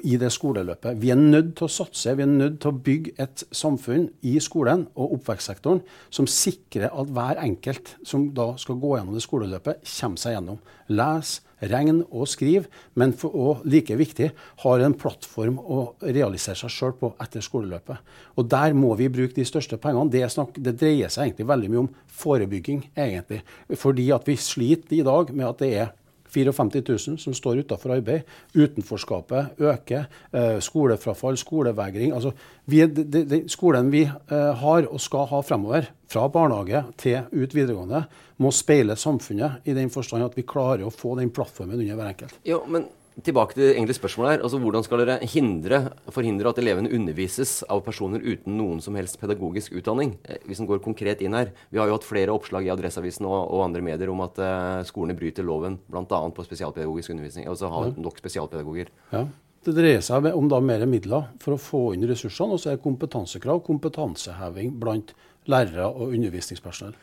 i 0.10 0.17
det 0.17 0.32
skoleløpet. 0.34 0.98
Vi 1.02 1.12
er 1.13 1.19
nødt 1.19 1.52
til 1.58 1.67
å 1.67 1.74
satse, 1.74 2.15
vi 2.17 2.26
er 2.26 2.32
nødt 2.32 2.60
til 2.63 2.72
å 2.72 2.80
bygge 2.86 3.13
et 3.22 3.43
samfunn 3.54 4.08
i 4.26 4.39
skolen 4.41 4.88
og 4.98 5.19
oppvekstsektoren 5.19 5.84
som 6.13 6.30
sikrer 6.30 6.89
at 6.89 7.12
hver 7.13 7.41
enkelt 7.43 7.93
som 8.06 8.32
da 8.34 8.52
skal 8.62 8.80
gå 8.82 8.96
gjennom 8.98 9.17
det 9.17 9.26
skoleløpet, 9.26 9.86
kommer 10.00 10.22
seg 10.22 10.38
gjennom. 10.38 10.62
Les, 10.89 11.36
regn 11.71 12.02
og 12.10 12.28
skriv, 12.30 12.67
men 12.99 13.13
for, 13.17 13.34
og 13.34 13.65
like 13.69 13.95
viktig, 13.99 14.30
har 14.63 14.84
en 14.84 14.95
plattform 14.99 15.60
å 15.62 15.80
realisere 16.04 16.58
seg 16.60 16.73
sjøl 16.73 16.95
på 16.99 17.13
etter 17.23 17.45
skoleløpet. 17.45 18.13
Og 18.38 18.47
der 18.52 18.76
må 18.78 18.93
vi 18.99 19.12
bruke 19.13 19.36
de 19.38 19.47
største 19.47 19.80
pengene. 19.82 20.12
Det, 20.13 20.26
snakk, 20.34 20.58
det 20.58 20.76
dreier 20.82 21.12
seg 21.13 21.30
egentlig 21.30 21.49
veldig 21.54 21.73
mye 21.73 21.84
om 21.86 21.91
forebygging, 22.23 22.88
egentlig. 22.93 23.43
Fordi 23.80 24.10
at 24.15 24.30
vi 24.30 24.39
sliter 24.39 24.99
i 24.99 25.06
dag 25.06 25.34
med 25.34 25.49
at 25.49 25.63
det 25.63 25.73
er 25.73 25.93
54 26.34 26.84
000 27.08 27.22
som 27.22 27.36
står 27.38 27.63
utenfor 27.63 27.96
arbeid. 27.96 28.30
Utenforskapet 28.56 29.62
øker. 29.62 30.08
Eh, 30.34 30.58
skolefrafall, 30.63 31.38
skolevegring. 31.38 32.13
Altså, 32.15 32.34
vi, 32.65 32.82
det, 32.88 33.24
det, 33.30 33.43
skolen 33.52 33.91
vi 33.93 34.04
eh, 34.08 34.52
har 34.63 34.89
og 34.89 35.02
skal 35.02 35.30
ha 35.32 35.43
fremover, 35.46 35.91
fra 36.13 36.28
barnehage 36.30 36.84
til 37.02 37.24
ut 37.32 37.56
videregående, 37.56 38.04
må 38.38 38.52
speile 38.54 38.98
samfunnet 39.00 39.65
i 39.65 39.74
den 39.74 39.89
forstand 39.93 40.26
at 40.26 40.36
vi 40.38 40.46
klarer 40.46 40.86
å 40.86 40.93
få 40.93 41.15
den 41.17 41.32
plattformen 41.34 41.80
under 41.80 41.98
hver 41.98 42.12
enkelt. 42.12 42.38
Jo, 42.46 42.62
men 42.69 42.86
tilbake 43.21 43.54
til 43.58 43.69
egentlig 43.73 43.95
spørsmålet 43.97 44.32
her. 44.32 44.43
Altså, 44.45 44.60
Hvordan 44.62 44.86
skal 44.86 45.04
dere 45.04 45.17
hindre, 45.30 45.80
forhindre 46.13 46.49
at 46.49 46.60
elevene 46.62 46.91
undervises 46.93 47.62
av 47.69 47.84
personer 47.86 48.23
uten 48.23 48.58
noen 48.58 48.82
som 48.82 48.97
helst 48.97 49.19
pedagogisk 49.21 49.76
utdanning? 49.78 50.15
Eh, 50.26 50.41
Hvis 50.47 50.63
en 50.63 50.69
går 50.69 50.82
konkret 50.84 51.21
inn 51.21 51.38
her. 51.38 51.54
Vi 51.69 51.78
har 51.80 51.88
jo 51.88 51.97
hatt 51.97 52.08
flere 52.08 52.34
oppslag 52.34 52.65
i 52.65 52.73
Adresseavisen 52.73 53.28
og, 53.30 53.38
og 53.54 53.65
andre 53.67 53.84
medier 53.86 54.10
om 54.10 54.23
at 54.26 54.39
uh, 54.41 54.84
skolene 54.88 55.17
bryter 55.17 55.45
loven, 55.45 55.78
bl.a. 55.88 56.04
på 56.08 56.45
spesialpedagogisk 56.47 57.13
undervisning. 57.13 57.47
Altså 57.47 57.69
har 57.69 57.93
nok 57.97 58.17
spesialpedagoger. 58.17 58.89
Ja. 59.13 59.28
Det 59.63 59.76
dreier 59.78 60.02
seg 60.04 60.26
om 60.36 60.49
da 60.52 60.60
mer 60.60 60.82
midler 60.89 61.30
for 61.39 61.56
å 61.56 61.62
få 61.62 61.84
inn 61.95 62.04
ressursene, 62.10 62.58
og 62.58 62.60
så 62.60 62.73
er 62.73 62.82
kompetansekrav, 62.84 63.62
kompetanseheving 63.63 64.73
blant 64.82 65.13
lærere 65.47 65.88
og 65.88 66.12
undervisningspersonell. 66.15 66.97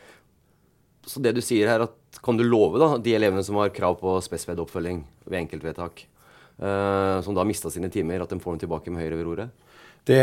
Så 1.11 1.21
det 1.23 1.33
du 1.35 1.41
sier 1.43 1.67
her, 1.67 1.83
at 1.87 2.21
kan 2.23 2.37
du 2.39 2.45
love 2.45 2.79
da, 2.79 2.93
de 3.01 3.15
elevene 3.17 3.43
som 3.43 3.59
har 3.59 3.73
krav 3.75 3.97
på 3.99 4.15
spesped-oppfølging 4.23 5.01
ved 5.27 5.39
enkeltvedtak, 5.41 6.05
uh, 6.61 7.19
som 7.25 7.35
da 7.35 7.43
har 7.43 7.49
mista 7.49 7.71
sine 7.73 7.91
timer, 7.91 8.23
at 8.23 8.31
de 8.31 8.39
får 8.39 8.55
dem 8.55 8.63
tilbake 8.63 8.93
med 8.93 9.03
Høyre 9.03 9.19
ved 9.19 9.27
roret? 9.27 9.67
Det, 10.07 10.21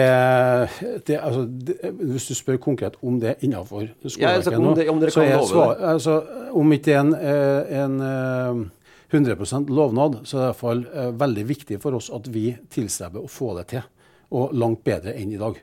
det, 1.06 1.20
altså, 1.22 1.44
det, 1.46 1.76
hvis 2.00 2.26
du 2.26 2.34
spør 2.34 2.56
konkret 2.58 2.96
om 3.02 3.20
det 3.22 3.36
Ja, 3.46 3.60
altså, 3.60 4.10
skoleverket 4.10 4.58
nå, 4.58 4.72
om 4.90 5.04
så 5.06 5.22
er 5.22 5.44
svar, 5.46 5.76
altså, 5.92 6.16
om 6.50 6.72
ikke 6.74 6.84
det 6.88 6.96
er 6.96 7.04
en, 7.04 7.12
eh, 7.14 7.84
en 7.84 8.00
eh, 8.02 8.64
100% 9.14 9.70
lovnad, 9.70 10.18
så 10.24 10.36
er 10.36 10.40
det 10.40 10.48
i 10.48 10.50
hvert 10.50 10.60
fall 10.60 10.82
eh, 10.90 11.12
veldig 11.20 11.44
viktig 11.48 11.78
for 11.80 11.94
oss 11.94 12.10
at 12.10 12.26
vi 12.34 12.50
tilstreber 12.74 13.22
å 13.22 13.30
få 13.30 13.52
det 13.60 13.68
til. 13.70 13.86
Og 14.34 14.50
langt 14.58 14.82
bedre 14.84 15.14
enn 15.16 15.30
i 15.32 15.38
dag. 15.40 15.56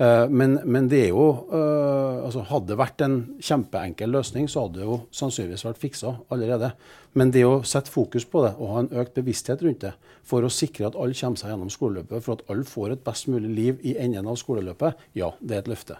Eh, 0.00 0.28
men, 0.28 0.56
men, 0.64 0.88
det 0.88 1.02
er 1.04 1.10
jo 1.12 1.24
uh, 1.52 2.24
altså 2.24 2.44
Hadde 2.48 2.72
det 2.72 2.78
vært 2.80 3.02
en 3.04 3.16
kjempeenkel 3.44 4.14
løsning, 4.14 4.46
så 4.48 4.64
hadde 4.64 4.80
det 4.80 4.86
jo 4.86 5.00
sannsynligvis 5.12 5.66
vært 5.66 5.80
fiksa 5.82 6.14
allerede. 6.32 6.70
Men 7.18 7.32
det 7.34 7.42
å 7.44 7.58
sette 7.68 7.92
fokus 7.92 8.24
på 8.24 8.46
det 8.46 8.54
og 8.56 8.70
ha 8.72 8.84
en 8.84 8.92
økt 9.02 9.18
bevissthet 9.18 9.60
rundt 9.66 9.84
det, 9.84 9.92
for 10.24 10.46
å 10.46 10.52
sikre 10.52 10.88
at 10.88 10.96
alle 10.96 11.16
kommer 11.18 11.40
seg 11.40 11.52
gjennom 11.52 11.72
skoleløpet, 11.72 12.24
for 12.24 12.38
at 12.38 12.44
alle 12.52 12.64
får 12.68 12.94
et 12.94 13.02
best 13.04 13.28
mulig 13.28 13.50
liv 13.58 13.82
i 13.84 13.96
enden 14.00 14.30
av 14.30 14.38
skoleløpet, 14.40 15.02
ja, 15.18 15.28
det 15.40 15.58
er 15.58 15.64
et 15.64 15.68
løfte. 15.72 15.98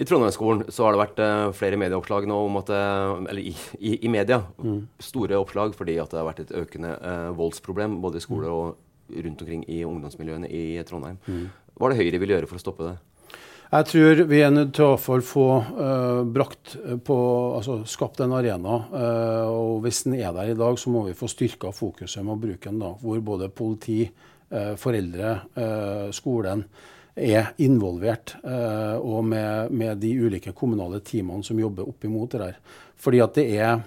I 0.00 0.08
Trondheimsskolen 0.08 0.66
så 0.72 0.84
har 0.84 0.92
det 0.92 1.00
vært 1.00 1.22
uh, 1.22 1.52
flere 1.56 1.78
medieoppslag 1.80 2.26
nå 2.28 2.36
om 2.48 2.58
at 2.60 2.72
Eller 2.72 3.40
i, 3.40 3.52
i, 3.78 3.94
i 4.04 4.10
media. 4.12 4.42
Mm. 4.60 4.82
Store 5.00 5.40
oppslag 5.40 5.76
fordi 5.78 5.96
at 6.02 6.12
det 6.12 6.20
har 6.20 6.28
vært 6.28 6.44
et 6.44 6.54
økende 6.58 6.96
eh, 6.96 7.28
voldsproblem 7.38 8.00
både 8.02 8.20
i 8.20 8.24
skole 8.24 8.48
mm. 8.48 8.56
og 8.56 9.22
rundt 9.24 9.44
omkring 9.44 9.64
i 9.68 9.82
ungdomsmiljøene 9.84 10.48
i 10.48 10.64
Trondheim. 10.88 11.20
Mm. 11.28 11.48
Hva 11.76 11.88
er 11.88 11.94
det 11.94 12.00
Høyre 12.00 12.20
vil 12.22 12.34
gjøre 12.34 12.48
for 12.50 12.60
å 12.60 12.64
stoppe 12.64 12.88
det? 12.88 12.96
Jeg 13.72 13.86
tror 13.88 14.18
vi 14.28 14.40
er 14.44 14.50
nødt 14.52 14.74
til 14.76 14.84
å 14.84 14.98
få 15.00 15.46
brakt 16.28 16.74
på, 17.06 17.16
altså 17.56 17.78
skapt 17.88 18.20
en 18.20 18.34
arena. 18.36 18.74
og 19.48 19.78
Hvis 19.86 20.02
den 20.04 20.18
er 20.18 20.34
der 20.36 20.50
i 20.52 20.58
dag, 20.58 20.76
så 20.76 20.92
må 20.92 21.06
vi 21.06 21.16
få 21.16 21.24
styrka 21.32 21.70
fokuset 21.72 22.20
med 22.20 22.34
å 22.34 22.42
bruke 22.42 22.68
den. 22.68 22.82
da, 22.82 22.90
Hvor 23.00 23.22
både 23.24 23.48
politi, 23.48 24.02
foreldre, 24.76 25.32
skolen 26.12 26.66
er 27.14 27.52
involvert, 27.60 28.36
eh, 28.44 28.96
og 28.96 29.24
med, 29.24 29.70
med, 29.70 29.98
de 30.00 30.12
ulike 30.16 30.52
kommunale 30.56 31.02
teamene 31.04 31.44
som 31.44 31.58
jobber 31.60 31.88
opp 31.88 32.04
imot 32.04 32.32
det 32.32 32.40
der. 32.40 32.60
Fordi 32.96 33.20
at 33.20 33.34
det 33.36 33.46
er 33.58 33.82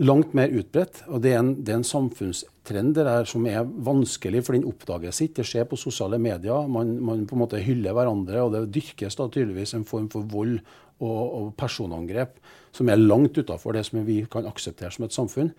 langt 0.00 0.32
mer 0.36 0.52
utbredt, 0.56 1.02
og 1.08 1.20
det 1.24 1.34
er 1.34 1.42
en, 1.42 1.52
det 1.60 1.74
er 1.74 1.80
en 1.80 1.86
samfunnstrend 1.86 2.94
det 2.96 3.04
der 3.04 3.26
som 3.28 3.44
er 3.48 3.66
vanskelig, 3.66 4.42
for 4.46 4.56
den 4.56 4.68
oppdages 4.68 5.20
ikke. 5.26 5.40
Det 5.40 5.48
skjer 5.50 5.66
på 5.68 5.78
sosiale 5.80 6.18
medier. 6.22 6.68
Man, 6.72 6.94
man, 7.04 7.26
på 7.28 7.36
en 7.36 7.42
måte 7.42 7.60
hyller 7.60 7.96
hverandre, 7.96 8.40
og 8.44 8.54
det 8.54 8.64
dyrkes 8.74 9.18
da 9.18 9.28
tydeligvis 9.28 9.76
en 9.76 9.86
form 9.88 10.08
for 10.12 10.24
vold 10.30 10.56
og, 11.00 11.20
og 11.20 11.52
personangrep 11.60 12.40
som 12.76 12.88
er 12.88 13.00
langt 13.00 13.38
utafor 13.38 13.76
det 13.76 13.84
som 13.88 14.02
vi 14.06 14.22
kan 14.30 14.48
akseptere 14.48 14.92
som 14.94 15.06
et 15.06 15.16
samfunn. 15.16 15.52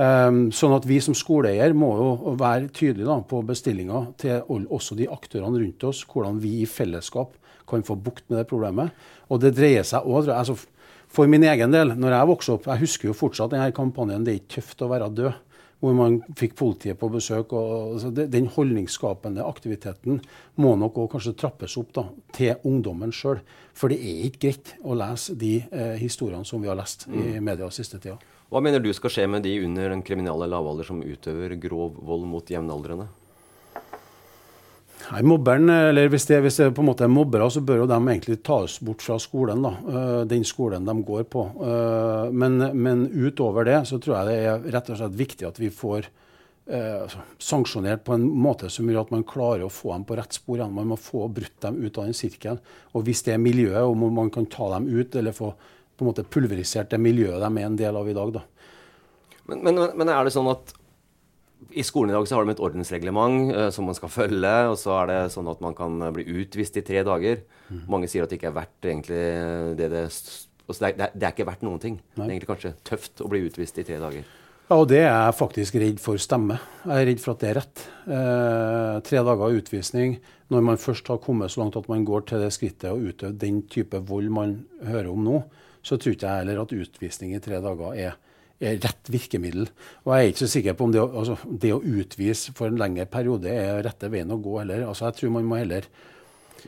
Um, 0.00 0.46
sånn 0.54 0.72
at 0.76 0.86
vi 0.86 1.00
som 1.02 1.16
skoleeier 1.18 1.74
må 1.76 1.90
jo 1.98 2.34
være 2.38 2.70
tydelige 2.70 3.08
da, 3.08 3.18
på 3.26 3.42
bestillinga 3.44 4.04
til 4.22 4.44
også 4.48 4.96
de 4.96 5.08
aktørene 5.10 5.60
rundt 5.60 5.86
oss, 5.88 6.04
hvordan 6.08 6.38
vi 6.40 6.60
i 6.62 6.68
fellesskap 6.70 7.34
kan 7.70 7.84
få 7.86 7.96
bukt 7.98 8.24
med 8.30 8.40
det 8.40 8.46
problemet. 8.50 8.94
Og 9.30 9.42
det 9.42 9.52
dreier 9.58 9.86
seg 9.86 10.06
òg 10.06 10.30
altså, 10.34 10.56
For 11.10 11.30
min 11.30 11.42
egen 11.42 11.74
del, 11.74 11.94
når 11.98 12.14
jeg 12.14 12.30
vokste 12.30 12.52
opp 12.54 12.66
Jeg 12.70 12.84
husker 12.84 13.10
jo 13.10 13.16
fortsatt 13.18 13.54
denne 13.54 13.72
kampanjen 13.74 14.24
'Det 14.24 14.32
er 14.32 14.40
ikke 14.40 14.60
tøft 14.60 14.82
å 14.82 14.90
være 14.92 15.10
død', 15.10 15.38
hvor 15.80 15.94
man 15.96 16.20
fikk 16.36 16.54
politiet 16.54 16.98
på 17.00 17.08
besøk. 17.08 17.52
og 17.52 18.14
Den 18.14 18.46
holdningsskapende 18.46 19.42
aktiviteten 19.42 20.20
må 20.56 20.76
nok 20.76 20.98
også 20.98 21.12
kanskje 21.14 21.36
trappes 21.36 21.76
opp 21.80 21.92
da, 21.92 22.04
til 22.32 22.54
ungdommen 22.64 23.12
sjøl. 23.12 23.40
For 23.74 23.88
det 23.88 23.98
er 23.98 24.26
ikke 24.28 24.42
greit 24.44 24.74
å 24.84 24.94
lese 24.94 25.34
de 25.34 25.64
eh, 25.72 25.96
historiene 25.96 26.44
som 26.44 26.60
vi 26.60 26.68
har 26.68 26.76
lest 26.76 27.08
i 27.08 27.40
mm. 27.40 27.44
media 27.44 27.70
siste 27.70 27.98
tida. 27.98 28.18
Hva 28.50 28.60
mener 28.60 28.82
du 28.82 28.92
skal 28.92 29.10
skje 29.10 29.26
med 29.30 29.42
de 29.42 29.64
under 29.64 29.88
den 29.88 30.02
kriminelle 30.02 30.46
lavalder 30.46 30.84
som 30.84 31.02
utøver 31.02 31.56
grov 31.56 31.96
vold 32.02 32.26
mot 32.28 32.44
jevnaldrende? 32.44 33.08
Nei, 35.10 35.24
mobberen, 35.26 35.66
eller 35.74 36.06
hvis 36.12 36.28
det, 36.28 36.38
hvis 36.44 36.60
det, 36.60 36.68
på 36.76 36.84
en 36.84 36.86
måte 36.86 37.02
er 37.02 37.10
mobbere, 37.10 37.48
så 37.50 37.62
bør 37.66 37.82
jo 37.82 37.88
de 37.90 37.96
egentlig 37.98 38.36
tas 38.46 38.76
bort 38.86 39.02
fra 39.02 39.16
skolen. 39.18 39.62
da, 39.64 39.72
eh, 39.90 40.24
Den 40.30 40.44
skolen 40.46 40.86
de 40.86 40.94
går 41.02 41.24
på. 41.26 41.42
Eh, 41.66 42.30
men, 42.30 42.58
men 42.78 43.08
utover 43.10 43.66
det 43.66 43.80
så 43.90 43.98
tror 43.98 44.20
jeg 44.20 44.28
det 44.28 44.36
er 44.46 44.68
rett 44.76 44.90
og 44.90 45.00
slett 45.00 45.18
viktig 45.18 45.48
at 45.48 45.58
vi 45.58 45.72
får 45.74 46.06
eh, 46.06 47.02
altså, 47.02 47.24
sanksjonert 47.42 48.04
på 48.06 48.14
en 48.14 48.28
måte 48.30 48.70
som 48.70 48.86
gjør 48.86 49.02
at 49.02 49.10
man 49.16 49.26
klarer 49.26 49.66
å 49.66 49.72
få 49.72 49.90
dem 49.96 50.06
på 50.06 50.20
rett 50.20 50.38
spor. 50.38 50.60
igjen. 50.60 50.78
Man 50.78 50.92
må 50.92 51.00
få 51.00 51.26
brutt 51.26 51.58
dem 51.66 51.82
ut 51.82 51.98
av 51.98 52.06
den 52.06 52.14
sirkelen. 52.14 52.62
Og 52.94 53.02
hvis 53.08 53.26
det 53.26 53.34
er 53.34 53.42
miljøet, 53.42 53.82
og 53.82 53.98
man 54.14 54.30
kan 54.30 54.46
ta 54.46 54.70
dem 54.76 54.86
ut 54.86 55.16
eller 55.16 55.34
få 55.34 55.50
på 56.00 56.06
en 56.06 56.14
måte 56.14 56.24
pulverisert 56.24 56.94
det 56.94 57.02
miljøet 57.02 57.42
de 57.42 57.50
er 57.60 57.66
en 57.66 57.76
del 57.76 57.96
av 57.98 58.06
i 58.08 58.14
dag. 58.16 58.30
Da. 58.38 58.46
Men, 59.50 59.64
men, 59.66 59.80
men, 59.98 60.08
er 60.08 60.24
det 60.24 60.32
sånn 60.32 60.48
at 60.48 60.72
i 61.70 61.84
skolen 61.86 62.10
i 62.12 62.16
dag 62.16 62.28
så 62.28 62.38
har 62.38 62.46
de 62.46 62.54
et 62.54 62.62
ordensreglement 62.64 63.50
uh, 63.54 63.68
som 63.74 63.86
man 63.88 63.96
skal 63.98 64.12
følge, 64.12 64.54
og 64.72 64.78
så 64.80 64.94
er 65.02 65.10
det 65.10 65.18
sånn 65.34 65.50
at 65.52 65.60
man 65.64 65.76
kan 65.78 65.98
bli 66.16 66.24
utvist 66.42 66.78
i 66.80 66.84
tre 66.86 67.04
dager. 67.06 67.42
Mm. 67.68 67.82
Mange 67.92 68.10
sier 68.10 68.24
at 68.24 68.32
det 68.32 68.40
ikke 68.40 68.50
er 68.50 68.60
verdt 68.60 68.90
egentlig 68.90 69.24
det 69.78 69.90
det 69.92 70.04
altså 70.70 70.84
det, 70.84 70.90
er, 70.90 71.14
det 71.14 71.26
er 71.26 71.34
ikke 71.34 71.48
verdt 71.48 71.64
noen 71.66 71.82
ting. 71.82 71.96
Nei. 72.14 72.20
Det 72.20 72.26
er 72.26 72.34
egentlig 72.36 72.50
kanskje 72.52 72.76
tøft 72.86 73.24
å 73.24 73.30
bli 73.30 73.42
utvist 73.48 73.80
i 73.80 73.86
tre 73.86 73.98
dager. 74.00 74.26
Ja, 74.70 74.76
og 74.78 74.86
det 74.86 75.00
er 75.02 75.08
jeg 75.10 75.34
faktisk 75.34 75.76
redd 75.82 75.98
for 75.98 76.20
stemme. 76.22 76.60
Jeg 76.84 76.94
er 76.94 77.08
redd 77.08 77.22
for 77.22 77.34
at 77.34 77.40
det 77.42 77.48
er 77.48 77.56
rett. 77.58 77.80
Eh, 78.06 78.98
tre 79.02 79.22
dager 79.26 79.56
utvisning. 79.58 80.20
Når 80.50 80.62
man 80.66 80.78
først 80.78 81.10
har 81.10 81.18
kommet 81.22 81.50
så 81.50 81.64
langt 81.64 81.78
at 81.78 81.88
man 81.90 82.04
går 82.06 82.22
til 82.30 82.44
det 82.44 82.52
skrittet 82.54 82.92
å 82.92 83.00
utøve 83.00 83.34
den 83.38 83.64
type 83.70 83.98
vold 84.06 84.30
man 84.34 84.60
hører 84.86 85.10
om 85.10 85.26
nå, 85.26 85.40
så 85.82 85.98
tror 85.98 86.14
ikke 86.14 86.28
jeg 86.28 86.44
heller 86.44 86.62
at 86.62 86.74
utvisning 86.76 87.34
i 87.34 87.42
tre 87.42 87.58
dager 87.62 87.98
er, 87.98 88.14
er 88.60 88.78
rett 88.84 89.10
virkemiddel. 89.10 89.68
Og 90.04 90.14
jeg 90.14 90.20
er 90.20 90.32
ikke 90.32 90.44
så 90.44 90.52
sikker 90.54 90.76
på 90.76 90.86
om 90.86 90.94
det, 90.94 91.02
altså, 91.02 91.36
det, 91.50 91.72
å 91.74 91.80
utvise 91.80 92.54
for 92.56 92.70
en 92.70 92.80
lengre 92.80 93.08
periode 93.10 93.50
er 93.50 93.82
rette 93.86 94.12
veien 94.12 94.30
å 94.30 94.40
gå 94.40 94.60
heller. 94.60 94.86
Altså, 94.88 95.08
jeg 95.08 95.20
tror 95.20 95.36
man 95.38 95.48
må 95.48 95.60
heller 95.62 95.88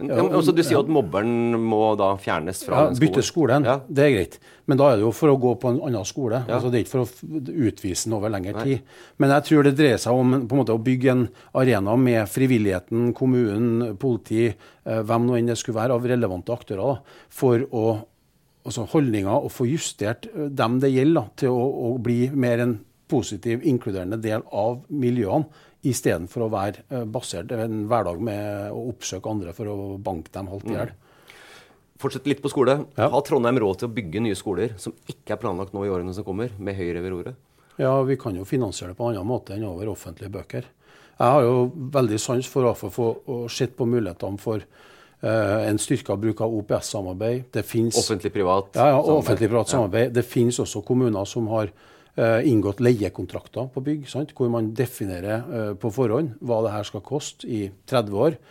ja, 0.00 0.22
altså, 0.22 0.54
du 0.54 0.62
sier 0.64 0.80
at 0.80 0.90
mobberen 0.92 1.58
må 1.60 1.92
da 2.00 2.12
fjernes 2.20 2.62
fra 2.64 2.86
ja? 2.86 2.92
Bytte 2.96 3.24
skolen, 3.26 3.66
ja. 3.68 3.78
det 3.86 4.04
er 4.04 4.14
greit. 4.14 4.38
Men 4.70 4.78
da 4.80 4.88
er 4.88 4.98
det 4.98 5.04
jo 5.04 5.10
for 5.16 5.32
å 5.32 5.38
gå 5.40 5.52
på 5.60 5.72
en 5.72 5.80
annen 5.88 6.06
skole. 6.08 6.42
Ja. 6.46 6.56
Altså, 6.56 6.70
det 6.72 6.78
er 6.80 6.84
ikke 6.86 6.94
for 6.94 7.04
å 7.04 7.40
utvise 7.68 8.08
den 8.08 8.16
over 8.16 8.32
lengre 8.32 8.62
tid. 8.62 8.94
Men 9.20 9.34
jeg 9.36 9.46
tror 9.48 9.66
det 9.66 9.74
dreier 9.78 10.00
seg 10.00 10.16
om 10.16 10.36
måte, 10.46 10.76
å 10.76 10.82
bygge 10.82 11.12
en 11.12 11.26
arena 11.58 11.96
med 12.00 12.30
frivilligheten, 12.30 13.10
kommunen, 13.18 13.98
politi, 14.00 14.48
eh, 14.48 15.02
hvem 15.02 15.28
nå 15.28 15.36
enn 15.38 15.52
det 15.52 15.58
skulle 15.60 15.80
være 15.82 15.98
av 15.98 16.08
relevante 16.08 16.54
aktører, 16.54 16.94
da, 16.94 17.26
for 17.42 17.66
å 17.68 17.86
altså 18.62 18.86
holdninger 18.92 19.32
og 19.32 19.52
få 19.52 19.66
justert 19.70 20.28
eh, 20.30 20.48
dem 20.50 20.78
det 20.82 20.92
gjelder, 20.92 21.28
til 21.40 21.54
å, 21.54 21.66
å, 21.90 21.92
bli 22.02 22.26
mer 22.30 22.62
en 22.64 22.78
positiv, 23.10 23.64
inkluderende 23.68 24.18
del 24.22 24.44
av 24.48 24.82
miljøene, 24.88 25.68
istedenfor 25.82 26.44
å 26.44 26.52
være 26.52 26.84
uh, 26.92 27.00
basert 27.10 27.50
en 27.56 27.88
hverdag 27.90 28.20
med 28.22 28.70
å 28.70 28.84
oppsøke 28.92 29.26
andre 29.26 29.50
for 29.56 29.66
å 29.66 29.96
banke 29.98 30.30
dem 30.30 30.46
halvt 30.52 30.68
i 30.70 30.76
hjel. 30.76 30.92
Mm. 30.94 31.40
Fortsett 32.04 32.28
litt 32.30 32.42
på 32.44 32.52
skole. 32.52 32.76
Ja. 32.94 33.08
Har 33.10 33.24
Trondheim 33.26 33.58
råd 33.58 33.80
til 33.80 33.90
å 33.90 33.94
bygge 33.96 34.22
nye 34.22 34.38
skoler 34.38 34.76
som 34.78 34.94
ikke 35.10 35.34
er 35.34 35.40
planlagt 35.42 35.74
nå 35.74 35.82
i 35.82 35.90
årene 35.90 36.14
som 36.14 36.26
kommer, 36.26 36.54
med 36.54 36.78
Høyre 36.78 37.02
ved 37.02 37.14
roret? 37.16 37.42
Ja, 37.82 37.96
vi 38.06 38.14
kan 38.20 38.38
jo 38.38 38.46
finansiere 38.46 38.92
det 38.92 39.00
på 39.00 39.08
en 39.08 39.16
annen 39.16 39.26
måte 39.26 39.56
enn 39.56 39.66
over 39.66 39.90
offentlige 39.90 40.30
bøker. 40.38 40.70
Jeg 41.18 41.34
har 41.34 41.44
jo 41.46 41.66
veldig 41.98 42.18
sans 42.22 42.48
for 42.50 42.70
å 42.70 42.74
få 42.78 43.10
sett 43.50 43.74
på 43.78 43.86
mulighetene 43.90 44.40
for 44.42 44.62
en 45.22 45.78
styrka 45.78 46.16
bruk 46.18 46.40
av 46.42 46.54
OPS-samarbeid. 46.58 47.54
Offentlig-privat 47.54 48.74
ja, 48.74 48.88
ja, 48.90 48.98
offentlig-privat 48.98 49.70
samarbeid. 49.70 50.10
Det 50.16 50.24
finnes 50.26 50.58
også 50.58 50.82
kommuner 50.86 51.28
som 51.30 51.46
har 51.52 51.70
uh, 51.70 52.40
inngått 52.48 52.82
leiekontrakter 52.82 53.68
på 53.70 53.84
bygg, 53.86 54.08
sant? 54.10 54.34
hvor 54.34 54.50
man 54.50 54.72
definerer 54.74 55.44
uh, 55.46 55.68
på 55.78 55.92
forhånd 55.94 56.34
hva 56.42 56.58
det 56.66 56.74
her 56.74 56.90
skal 56.90 57.04
koste 57.06 57.46
i 57.46 57.68
30 57.86 58.26
år. 58.26 58.42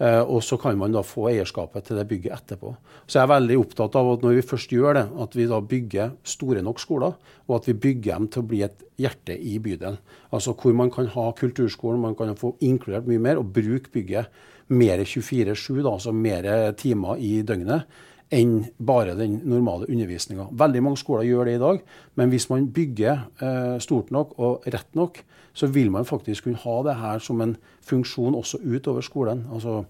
og 0.00 0.38
så 0.40 0.56
kan 0.56 0.78
man 0.80 0.94
da 0.94 1.02
få 1.04 1.26
eierskapet 1.28 1.84
til 1.84 1.98
det 1.98 2.06
bygget 2.08 2.32
etterpå. 2.32 2.70
Så 3.04 3.18
jeg 3.18 3.26
er 3.26 3.32
veldig 3.34 3.56
opptatt 3.60 3.98
av 4.00 4.06
at 4.14 4.22
når 4.24 4.38
vi 4.38 4.44
først 4.48 4.70
gjør 4.72 4.94
det, 4.96 5.02
at 5.24 5.34
vi 5.36 5.44
da 5.50 5.58
bygger 5.60 6.14
store 6.24 6.62
nok 6.64 6.80
skoler, 6.80 7.18
og 7.44 7.56
at 7.58 7.68
vi 7.68 7.74
bygger 7.82 8.14
dem 8.14 8.28
til 8.32 8.40
å 8.40 8.48
bli 8.48 8.62
et 8.64 8.80
hjerte 8.96 9.36
i 9.36 9.58
bydelen. 9.60 9.98
Altså 10.32 10.54
hvor 10.56 10.72
man 10.72 10.88
kan 10.94 11.10
ha 11.12 11.26
kulturskolen, 11.36 12.00
man 12.00 12.16
kan 12.16 12.32
få 12.32 12.54
inkludert 12.64 13.10
mye 13.12 13.20
mer, 13.20 13.42
og 13.42 13.52
bruke 13.52 13.92
bygget 13.92 14.32
mer 14.70 15.02
24-7, 15.02 15.80
altså 15.82 16.14
mer 16.14 16.72
timer 16.78 17.18
i 17.18 17.40
døgnet, 17.46 17.88
enn 18.30 18.60
bare 18.78 19.16
den 19.18 19.40
normale 19.50 19.88
undervisninga. 19.90 20.48
Veldig 20.54 20.82
mange 20.86 21.00
skoler 21.00 21.26
gjør 21.26 21.48
det 21.48 21.56
i 21.56 21.62
dag, 21.62 21.80
men 22.18 22.30
hvis 22.30 22.46
man 22.50 22.68
bygger 22.70 23.24
eh, 23.42 23.76
stort 23.82 24.12
nok 24.14 24.36
og 24.38 24.68
rett 24.70 24.94
nok, 24.94 25.18
så 25.52 25.66
vil 25.66 25.90
man 25.90 26.06
faktisk 26.06 26.46
kunne 26.46 26.62
ha 26.62 26.76
det 26.86 26.94
her 27.00 27.18
som 27.18 27.42
en 27.42 27.56
funksjon 27.86 28.38
også 28.38 28.62
utover 28.62 29.02
skolen. 29.02 29.42
Altså, 29.52 29.82